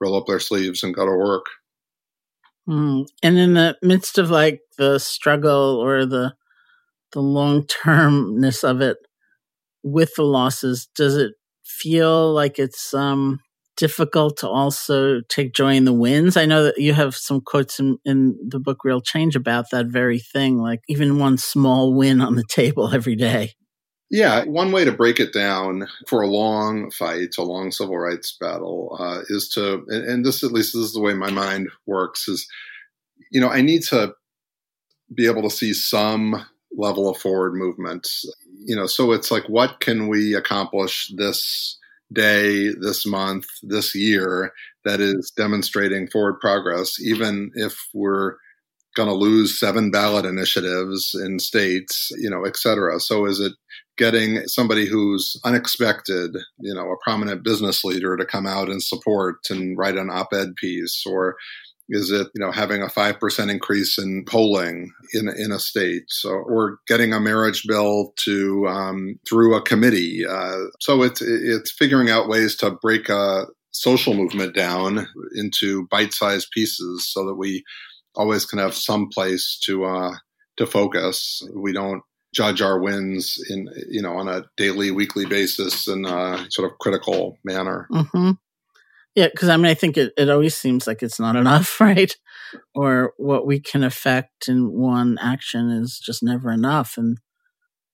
[0.00, 1.46] roll up their sleeves and go to work.
[2.68, 3.06] Mm.
[3.22, 6.34] And in the midst of like the struggle or the
[7.14, 8.98] the long termness of it
[9.82, 11.32] with the losses, does it
[11.64, 13.40] feel like it's um
[13.76, 16.36] difficult to also take joy in the wins.
[16.36, 19.86] I know that you have some quotes in, in the book Real Change about that
[19.86, 23.52] very thing, like even one small win on the table every day.
[24.10, 28.36] Yeah, one way to break it down for a long fight, a long civil rights
[28.38, 32.28] battle, uh, is to, and this at least this is the way my mind works,
[32.28, 32.46] is,
[33.32, 34.14] you know, I need to
[35.12, 36.46] be able to see some
[36.76, 38.08] level of forward movement.
[38.64, 41.78] You know, so it's like, what can we accomplish this
[42.12, 44.52] day, this month, this year
[44.84, 48.36] that is demonstrating forward progress, even if we're
[48.94, 53.00] going to lose seven ballot initiatives in states, you know, et cetera.
[53.00, 53.52] So is it
[53.96, 59.36] getting somebody who's unexpected, you know, a prominent business leader to come out and support
[59.50, 61.36] and write an op-ed piece or
[61.88, 66.30] is it, you know, having a 5% increase in polling in, in a state so,
[66.30, 70.24] or getting a marriage bill to, um, through a committee?
[70.26, 76.48] Uh, so it's, it's figuring out ways to break a social movement down into bite-sized
[76.52, 77.62] pieces so that we
[78.14, 80.14] always can have some place to, uh,
[80.56, 81.46] to focus.
[81.54, 82.02] We don't
[82.34, 86.76] judge our wins in you know on a daily weekly basis in a sort of
[86.78, 88.32] critical manner mm-hmm.
[89.14, 92.16] Yeah because i mean i think it, it always seems like it's not enough right?
[92.74, 97.18] Or what we can affect in one action is just never enough and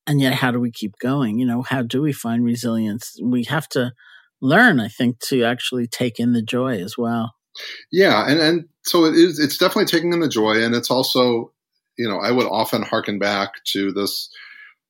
[0.06, 1.38] and yet how do we keep going?
[1.38, 3.16] You know how do we find resilience?
[3.22, 3.92] We have to
[4.42, 7.34] learn i think to actually take in the joy as well.
[7.92, 11.52] Yeah and and so it is it's definitely taking in the joy and it's also
[12.00, 14.30] you know, I would often harken back to this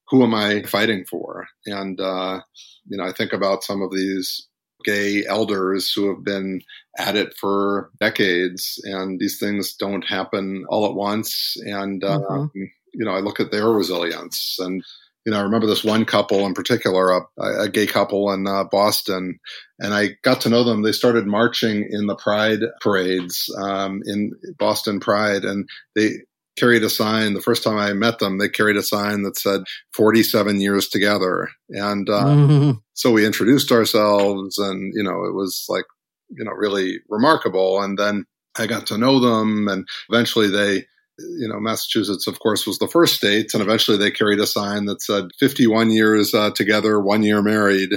[0.09, 1.49] who am I fighting for?
[1.67, 2.41] And, uh,
[2.87, 4.47] you know, I think about some of these
[4.85, 6.61] gay elders who have been
[6.99, 11.57] at it for decades, and these things don't happen all at once.
[11.65, 12.65] And, uh, mm-hmm.
[12.95, 14.83] you know, I look at their resilience and,
[15.27, 18.65] you know, I remember this one couple in particular, a, a gay couple in uh,
[18.65, 19.39] Boston,
[19.79, 20.83] and I got to know them.
[20.83, 26.13] They started marching in the Pride parades um, in Boston Pride, and they
[26.61, 27.35] carried a sign.
[27.35, 29.63] The first time I met them, they carried a sign that said
[29.95, 31.49] 47 years together.
[31.71, 32.71] And uh, mm-hmm.
[32.93, 35.87] so we introduced ourselves and, you know, it was like,
[36.29, 37.81] you know, really remarkable.
[37.83, 38.27] And then
[38.59, 40.85] I got to know them and eventually they,
[41.39, 44.87] you know, Massachusetts, of course, was the first state, and eventually they carried a sign
[44.87, 47.91] that said 51 years uh, together, one year married.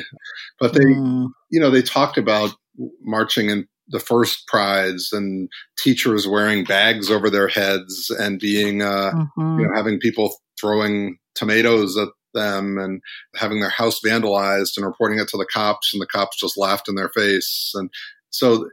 [0.59, 1.29] But they, mm.
[1.49, 2.53] you know, they talked about
[3.01, 9.11] marching in the first prides and teachers wearing bags over their heads and being uh,
[9.11, 9.59] mm-hmm.
[9.59, 13.01] you know having people throwing tomatoes at them and
[13.35, 16.89] having their house vandalized and reporting it to the cops and the cops just laughed
[16.89, 17.89] in their face and
[18.29, 18.67] so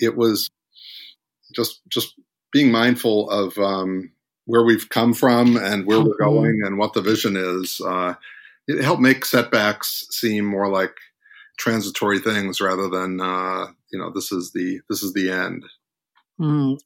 [0.00, 0.48] it was
[1.54, 2.14] just just
[2.52, 4.10] being mindful of um,
[4.46, 6.08] where we've come from and where mm-hmm.
[6.08, 8.14] we're going and what the vision is uh,
[8.66, 10.94] it helped make setbacks seem more like
[11.58, 15.64] transitory things rather than uh, you know this is the this is the end.
[16.40, 16.78] Mm.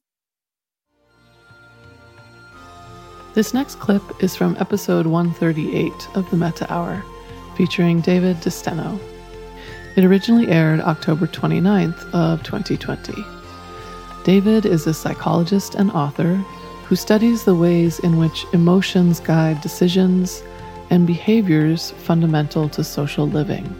[3.33, 7.01] This next clip is from episode 138 of the Metta Hour,
[7.55, 8.99] featuring David DeSteno.
[9.95, 13.13] It originally aired October 29th of 2020.
[14.23, 16.35] David is a psychologist and author
[16.85, 20.43] who studies the ways in which emotions guide decisions
[20.89, 23.73] and behaviors fundamental to social living.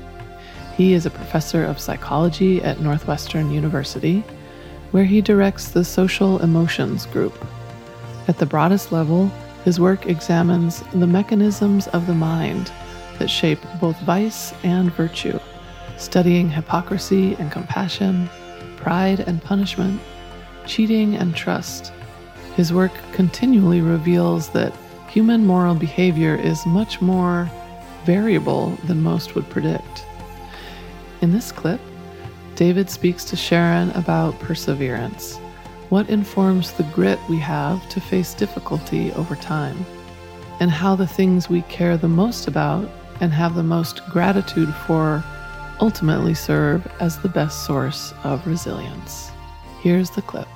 [0.81, 4.23] He is a professor of psychology at Northwestern University,
[4.89, 7.37] where he directs the Social Emotions Group.
[8.27, 9.27] At the broadest level,
[9.63, 12.71] his work examines the mechanisms of the mind
[13.19, 15.39] that shape both vice and virtue,
[15.97, 18.27] studying hypocrisy and compassion,
[18.77, 20.01] pride and punishment,
[20.65, 21.93] cheating and trust.
[22.55, 24.75] His work continually reveals that
[25.11, 27.47] human moral behavior is much more
[28.03, 30.07] variable than most would predict.
[31.21, 31.79] In this clip,
[32.55, 35.37] David speaks to Sharon about perseverance,
[35.89, 39.85] what informs the grit we have to face difficulty over time,
[40.59, 45.23] and how the things we care the most about and have the most gratitude for
[45.79, 49.29] ultimately serve as the best source of resilience.
[49.81, 50.47] Here's the clip.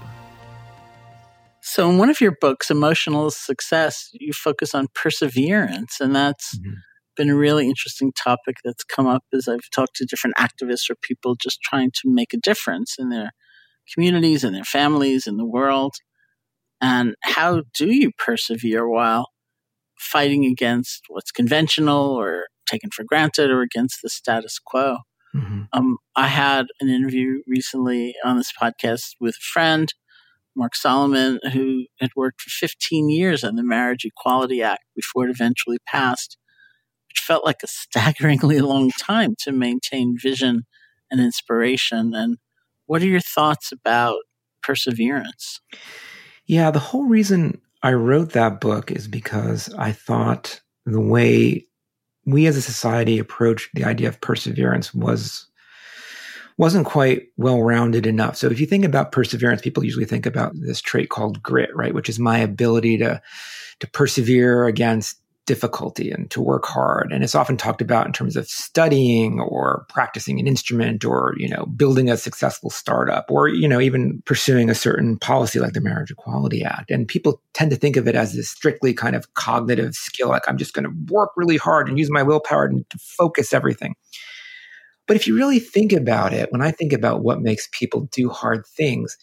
[1.61, 6.73] So, in one of your books, Emotional Success, you focus on perseverance, and that's mm-hmm
[7.15, 10.95] been a really interesting topic that's come up as I've talked to different activists or
[11.01, 13.31] people just trying to make a difference in their
[13.93, 15.95] communities and their families in the world.
[16.81, 19.29] And how do you persevere while
[19.97, 24.97] fighting against what's conventional or taken for granted or against the status quo?
[25.35, 25.63] Mm-hmm.
[25.73, 29.93] Um, I had an interview recently on this podcast with a friend,
[30.55, 35.31] Marc Solomon, who had worked for 15 years on the Marriage Equality Act before it
[35.31, 36.37] eventually passed
[37.15, 40.63] which felt like a staggeringly long time to maintain vision
[41.09, 42.13] and inspiration.
[42.13, 42.37] And
[42.87, 44.17] what are your thoughts about
[44.61, 45.61] perseverance?
[46.45, 51.65] Yeah, the whole reason I wrote that book is because I thought the way
[52.25, 55.47] we as a society approached the idea of perseverance was
[56.57, 58.37] wasn't quite well rounded enough.
[58.37, 61.93] So if you think about perseverance, people usually think about this trait called grit, right?
[61.93, 63.21] Which is my ability to
[63.79, 67.11] to persevere against difficulty and to work hard.
[67.11, 71.47] And it's often talked about in terms of studying or practicing an instrument or, you
[71.47, 75.81] know, building a successful startup or, you know, even pursuing a certain policy like the
[75.81, 76.91] Marriage Equality Act.
[76.91, 80.47] And people tend to think of it as this strictly kind of cognitive skill, like
[80.47, 83.95] I'm just going to work really hard and use my willpower to focus everything.
[85.07, 88.29] But if you really think about it, when I think about what makes people do
[88.29, 89.17] hard things,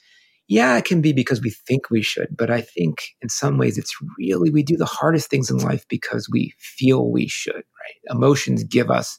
[0.53, 3.79] yeah, it can be because we think we should, but I think in some ways
[3.79, 8.11] it's really we do the hardest things in life because we feel we should, right?
[8.11, 9.19] Emotions give us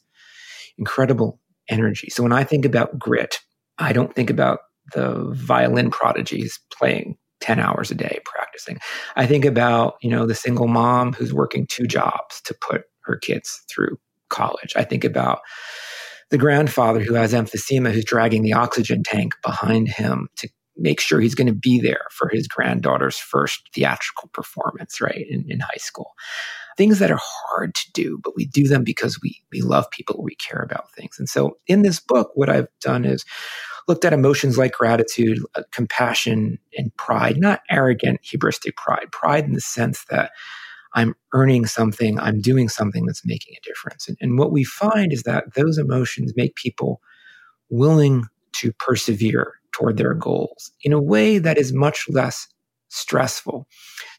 [0.77, 2.11] incredible energy.
[2.11, 3.39] So when I think about grit,
[3.79, 4.59] I don't think about
[4.93, 8.77] the violin prodigies playing 10 hours a day practicing.
[9.15, 13.17] I think about, you know, the single mom who's working two jobs to put her
[13.17, 13.97] kids through
[14.29, 14.73] college.
[14.75, 15.39] I think about
[16.29, 21.19] the grandfather who has emphysema who's dragging the oxygen tank behind him to make sure
[21.19, 25.77] he's going to be there for his granddaughter's first theatrical performance, right, in, in high
[25.77, 26.13] school.
[26.77, 30.23] Things that are hard to do, but we do them because we, we love people,
[30.23, 31.17] we care about things.
[31.19, 33.23] And so in this book, what I've done is
[33.87, 39.53] looked at emotions like gratitude, uh, compassion, and pride, not arrogant, hubristic pride, pride in
[39.53, 40.31] the sense that
[40.95, 44.07] I'm earning something, I'm doing something that's making a difference.
[44.07, 47.01] And, and what we find is that those emotions make people
[47.69, 52.47] willing to persevere toward their goals in a way that is much less
[52.89, 53.67] stressful.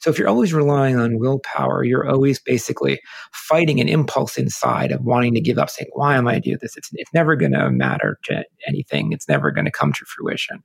[0.00, 3.00] So if you're always relying on willpower, you're always basically
[3.32, 6.76] fighting an impulse inside of wanting to give up, saying, why am I doing this?
[6.76, 9.12] It's, it's never going to matter to anything.
[9.12, 10.60] It's never going to come to fruition.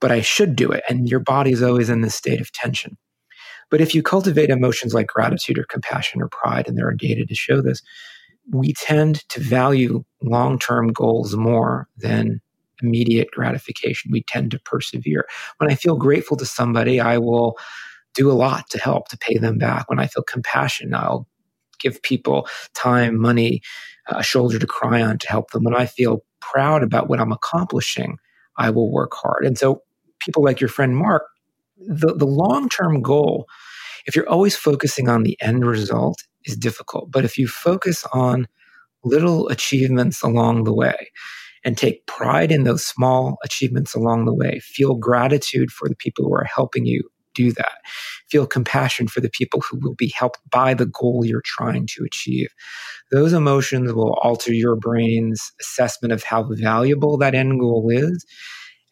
[0.00, 0.84] But I should do it.
[0.88, 2.96] And your body is always in this state of tension.
[3.70, 7.26] But if you cultivate emotions like gratitude or compassion or pride, and there are data
[7.26, 7.82] to show this,
[8.52, 12.40] we tend to value long term goals more than
[12.82, 14.10] immediate gratification.
[14.12, 15.26] We tend to persevere.
[15.58, 17.56] When I feel grateful to somebody, I will
[18.14, 19.88] do a lot to help to pay them back.
[19.88, 21.28] When I feel compassion, I'll
[21.78, 23.60] give people time, money,
[24.08, 25.64] a shoulder to cry on to help them.
[25.64, 28.18] When I feel proud about what I'm accomplishing,
[28.56, 29.44] I will work hard.
[29.44, 29.82] And so,
[30.20, 31.24] people like your friend Marc,
[31.76, 33.46] the, the long term goal,
[34.06, 37.10] if you're always focusing on the end result, is difficult.
[37.10, 38.48] But if you focus on
[39.04, 41.10] little achievements along the way,
[41.66, 44.60] and take pride in those small achievements along the way.
[44.60, 47.02] Feel gratitude for the people who are helping you
[47.34, 47.78] do that.
[48.30, 52.04] Feel compassion for the people who will be helped by the goal you're trying to
[52.04, 52.48] achieve.
[53.10, 58.24] Those emotions will alter your brain's assessment of how valuable that end goal is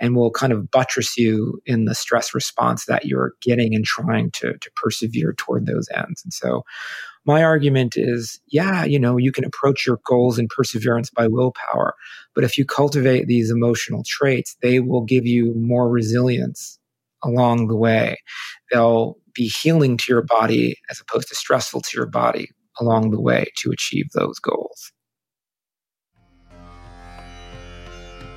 [0.01, 4.33] and will kind of buttress you in the stress response that you're getting and trying
[4.33, 6.23] to, to persevere toward those ends.
[6.25, 6.65] And so
[7.27, 11.95] my argument is, yeah, you know, you can approach your goals and perseverance by willpower.
[12.35, 16.79] But if you cultivate these emotional traits, they will give you more resilience
[17.23, 18.19] along the way.
[18.71, 22.49] They'll be healing to your body as opposed to stressful to your body
[22.79, 24.93] along the way to achieve those goals.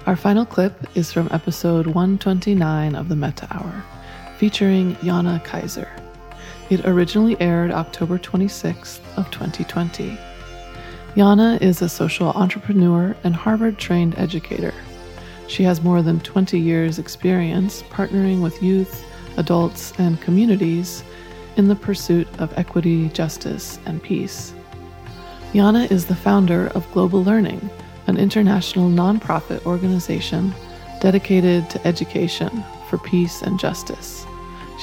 [0.06, 3.84] Our final clip is from episode 129 of the Metta Hour,
[4.38, 5.90] featuring Jana Kiser.
[6.70, 10.18] It originally aired October 26th of 2020.
[11.16, 14.74] Jana is a social entrepreneur and Harvard-trained educator.
[15.48, 19.06] She has more than 20 years experience partnering with youth,
[19.38, 21.06] adults, and communities
[21.56, 24.54] in the pursuit of equity, justice, and peace.
[25.54, 27.70] Jana is the founder of Global Learning,
[28.08, 30.54] an international nonprofit organization
[31.00, 34.27] dedicated to education for peace and justice.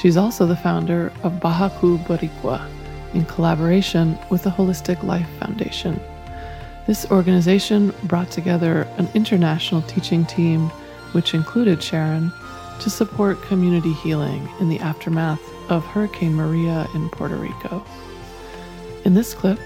[0.05, 2.69] She's also the founder of Bahaku Boricua
[3.15, 5.99] in collaboration with the Holistic Life Foundation.
[6.85, 10.69] This organization brought together an international teaching team,
[11.13, 12.31] which included Sharon,
[12.81, 15.41] to support community healing in the aftermath
[15.71, 17.83] of Hurricane Maria in Puerto Rico.
[19.05, 19.59] In this clip,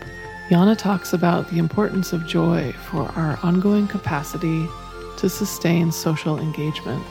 [0.49, 4.69] Jana talks about the importance of joy for our ongoing capacity
[5.17, 7.03] to sustain social engagement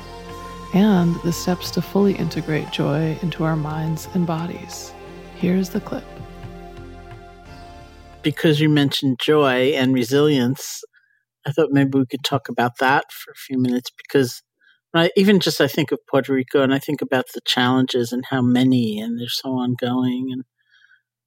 [0.74, 4.92] and the steps to fully integrate joy into our minds and bodies.
[5.36, 6.04] Here's the clip.
[8.22, 10.82] Because you mentioned joy and resilience,
[11.46, 14.42] I thought maybe we could talk about that for a few minutes because
[14.94, 18.24] I, even just I think of Puerto Rico and I think about the challenges and
[18.30, 20.44] how many and they're so ongoing and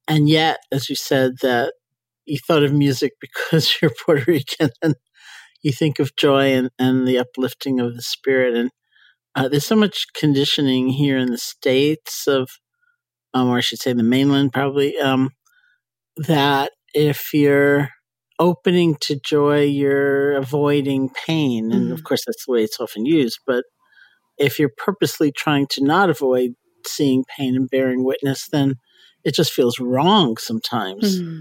[0.08, 1.74] and yet, as you said, that
[2.24, 4.96] you thought of music because you're Puerto Rican and
[5.62, 8.70] you think of joy and, and the uplifting of the spirit and
[9.34, 12.48] uh, there's so much conditioning here in the states of,
[13.34, 15.30] um, or I should say, the mainland probably, um,
[16.16, 17.88] that if you're
[18.38, 21.72] opening to joy, you're avoiding pain.
[21.72, 21.92] And mm-hmm.
[21.92, 23.38] of course, that's the way it's often used.
[23.46, 23.64] But
[24.38, 26.50] if you're purposely trying to not avoid
[26.86, 28.74] seeing pain and bearing witness, then
[29.24, 31.20] it just feels wrong sometimes.
[31.20, 31.40] Mm-hmm.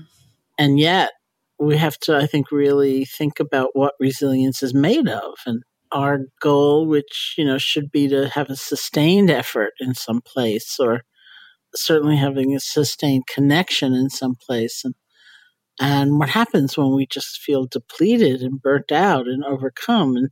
[0.58, 1.12] And yet,
[1.60, 5.34] we have to, I think, really think about what resilience is made of.
[5.46, 10.22] And our goal, which, you know, should be to have a sustained effort in some
[10.22, 11.02] place or
[11.76, 14.84] certainly having a sustained connection in some place.
[14.84, 14.96] And,
[15.80, 20.30] and what happens when we just feel depleted and burnt out and overcome and,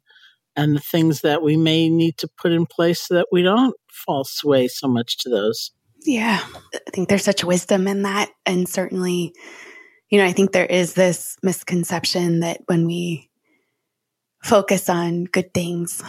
[0.55, 3.75] and the things that we may need to put in place so that we don't
[3.89, 5.71] fall sway so much to those.
[6.05, 6.39] Yeah.
[6.73, 8.29] I think there's such wisdom in that.
[8.45, 9.33] And certainly,
[10.09, 13.28] you know, I think there is this misconception that when we
[14.43, 16.03] focus on good things,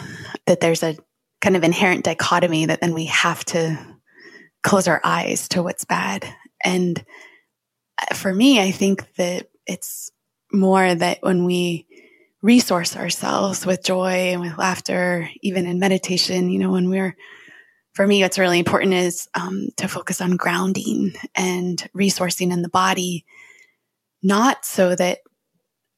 [0.45, 0.97] that there's a
[1.41, 3.77] kind of inherent dichotomy that then we have to
[4.63, 6.25] close our eyes to what's bad.
[6.63, 7.03] And
[8.01, 10.11] uh, for me, I think that it's
[10.53, 11.87] more that when we
[12.41, 17.15] resource ourselves with joy and with laughter, even in meditation, you know, when we're,
[17.93, 22.69] for me, what's really important is um, to focus on grounding and resourcing in the
[22.69, 23.25] body,
[24.23, 25.19] not so that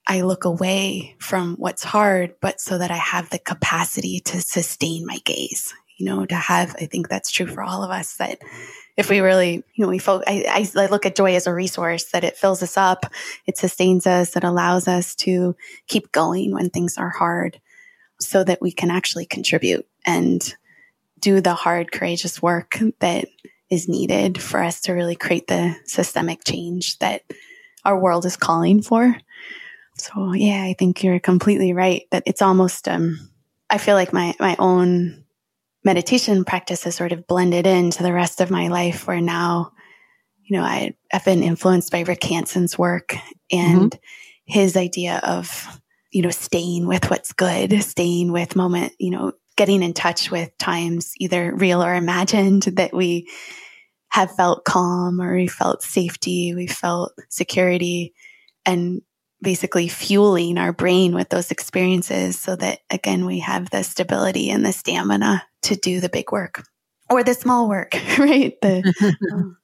[0.06, 5.06] I look away from what's hard, but so that I have the capacity to sustain
[5.06, 8.40] my gaze, you know, to have, I think that's true for all of us that
[8.98, 12.06] if we really, you know, we focus, I, I, look at joy as a resource
[12.12, 13.06] that it fills us up,
[13.48, 15.56] it sustains us, it allows us to
[15.88, 17.60] keep going when things are hard
[18.20, 20.54] so that we can actually contribute and
[21.20, 23.26] do the hard, courageous work that
[23.70, 27.24] is needed for us to really create the systemic change that
[27.86, 29.16] our world is calling for.
[29.96, 33.30] So yeah, I think you're completely right that it's almost, um,
[33.70, 35.24] I feel like my, my own
[35.84, 39.72] meditation practice has sort of blended into the rest of my life where now,
[40.44, 43.16] you know, I, have been influenced by Rick Hanson's work
[43.52, 44.00] and mm-hmm.
[44.46, 45.80] his idea of,
[46.12, 50.56] you know, staying with what's good, staying with moment, you know, getting in touch with
[50.58, 53.30] times either real or imagined that we
[54.10, 58.14] have felt calm or we felt safety, we felt security
[58.66, 59.02] and
[59.44, 64.66] basically fueling our brain with those experiences so that again we have the stability and
[64.66, 66.64] the stamina to do the big work
[67.10, 69.58] or the small work right the um,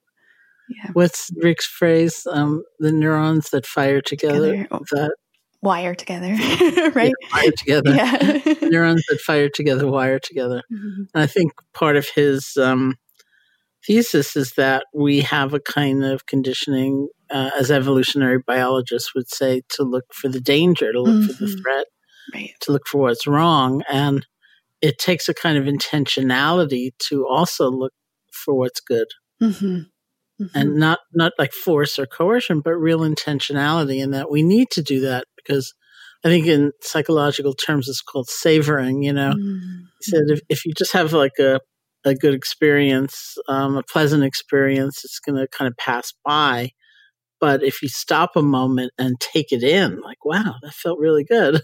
[0.68, 0.90] yeah.
[0.92, 4.84] what's rick's phrase um, the neurons that fire together, together.
[4.92, 5.14] that
[5.62, 6.28] wire together
[6.94, 8.54] right yeah, wire together yeah.
[8.62, 11.02] neurons that fire together wire together mm-hmm.
[11.14, 12.94] and i think part of his um,
[13.86, 19.62] thesis is that we have a kind of conditioning, uh, as evolutionary biologists would say,
[19.70, 21.26] to look for the danger, to look mm-hmm.
[21.26, 21.60] for the mm-hmm.
[21.60, 21.86] threat,
[22.34, 22.50] right.
[22.60, 23.82] to look for what's wrong.
[23.90, 24.26] And
[24.80, 27.92] it takes a kind of intentionality to also look
[28.32, 29.08] for what's good.
[29.42, 29.66] Mm-hmm.
[30.42, 30.58] Mm-hmm.
[30.58, 34.82] And not, not like force or coercion, but real intentionality, and that we need to
[34.82, 35.74] do that because
[36.24, 39.32] I think in psychological terms it's called savoring, you know.
[39.32, 39.80] Mm-hmm.
[40.00, 41.60] He said if, if you just have like a
[42.04, 46.70] a good experience, um, a pleasant experience, it's going to kind of pass by.
[47.40, 51.24] But if you stop a moment and take it in, like, wow, that felt really
[51.24, 51.62] good,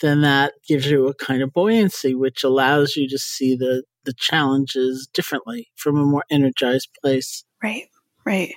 [0.00, 4.14] then that gives you a kind of buoyancy, which allows you to see the, the
[4.16, 7.44] challenges differently from a more energized place.
[7.62, 7.88] Right,
[8.24, 8.54] right.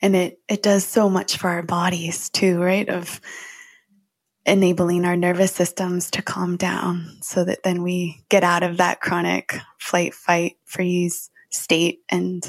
[0.00, 2.88] And it, it does so much for our bodies too, right?
[2.88, 3.20] Of
[4.50, 9.00] enabling our nervous systems to calm down so that then we get out of that
[9.00, 12.00] chronic flight, fight, freeze state.
[12.08, 12.42] And,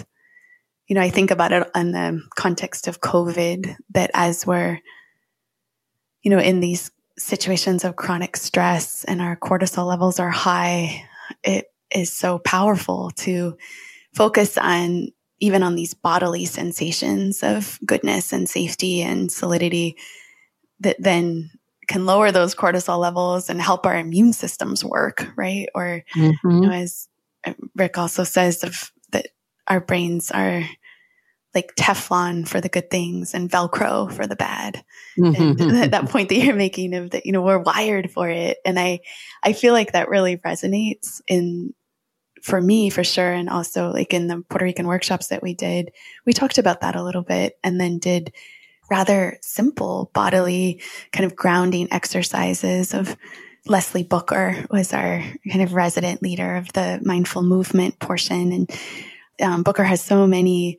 [0.88, 4.80] you know, I think about it in the context of COVID that as we're,
[6.24, 6.90] you know, in these
[7.20, 11.06] situations of chronic stress and our cortisol levels are high,
[11.44, 13.56] it is so powerful to
[14.16, 19.98] focus on even on these bodily sensations of goodness and safety and solidity
[20.80, 21.52] that then
[21.88, 25.68] can lower those cortisol levels and help our immune systems work, right?
[25.76, 26.50] Or, mm-hmm.
[26.50, 27.08] you know, as
[27.76, 29.28] Rick also says of that
[29.68, 30.64] our brains are
[31.54, 34.84] like Teflon for the good things and Velcro for the bad.
[35.18, 38.58] And that, that point that you're making of that, you know, we're wired for it.
[38.64, 39.02] And I,
[39.44, 41.74] I feel like that really resonates in,
[42.42, 43.32] for me for sure.
[43.32, 45.92] And also like in the Puerto Rican workshops that we did,
[46.26, 48.32] we talked about that a little bit and then did
[48.92, 50.82] rather simple bodily
[51.14, 53.16] kind of grounding exercises of
[53.66, 58.52] Leslie Booker was our kind of resident leader of the mindful movement portion.
[58.52, 58.80] And
[59.42, 60.78] um, Booker has so many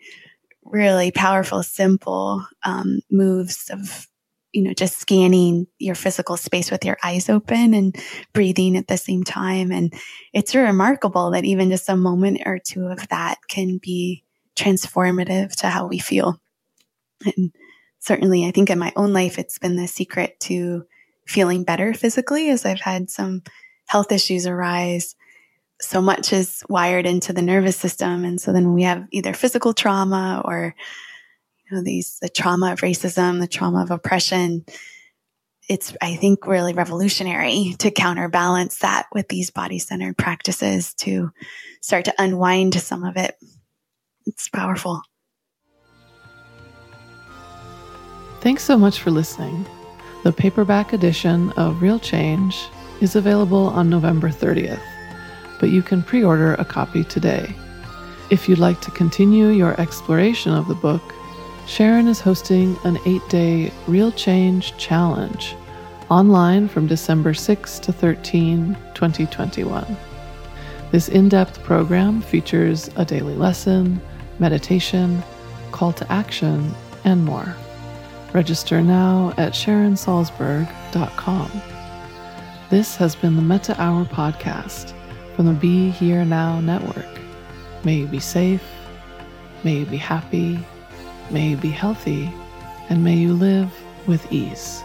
[0.62, 4.06] really powerful, simple um, moves of,
[4.52, 7.96] you know, just scanning your physical space with your eyes open and
[8.34, 9.72] breathing at the same time.
[9.72, 9.94] And
[10.34, 14.22] it's remarkable that even just a moment or two of that can be
[14.54, 16.38] transformative to how we feel.
[17.24, 17.52] And
[18.03, 20.84] certainly, I think in my own life, it's been the secret to
[21.24, 23.42] feeling better physically as I've had some
[23.86, 25.14] health issues arise.
[25.80, 28.24] So much is wired into the nervous system.
[28.24, 30.74] And so then we have either physical trauma or,
[31.64, 34.64] you know, these, the trauma of racism, the trauma of oppression.
[35.68, 41.30] It's, I think, really revolutionary to counterbalance that with these body centered practices to
[41.80, 43.36] start to unwind some of it.
[44.26, 45.03] It's powerful.
[48.43, 49.64] Thanks so much for listening.
[50.24, 52.61] The paperback edition of Real Change
[53.01, 54.82] is available on November 30th,
[55.61, 57.55] but you can pre order a copy today.
[58.30, 61.03] If you'd like to continue your exploration of the book,
[61.68, 65.55] Sharon is hosting an eight day Real Change Challenge
[66.11, 69.97] online from December 6 to 13, 2021.
[70.90, 74.01] This in depth program features a daily lesson,
[74.40, 75.22] meditation,
[75.70, 76.74] call to action,
[77.05, 77.55] and more.
[78.32, 81.62] Register now at SharonSalzberg.com.
[82.70, 84.94] This has been the Metta Hour podcast
[85.36, 87.04] from the Be Here Now Network.
[87.84, 88.64] May you be safe,
[89.64, 90.58] may you be happy,
[91.30, 92.32] may you be healthy,
[92.88, 93.70] and may you live
[94.06, 94.82] with ease.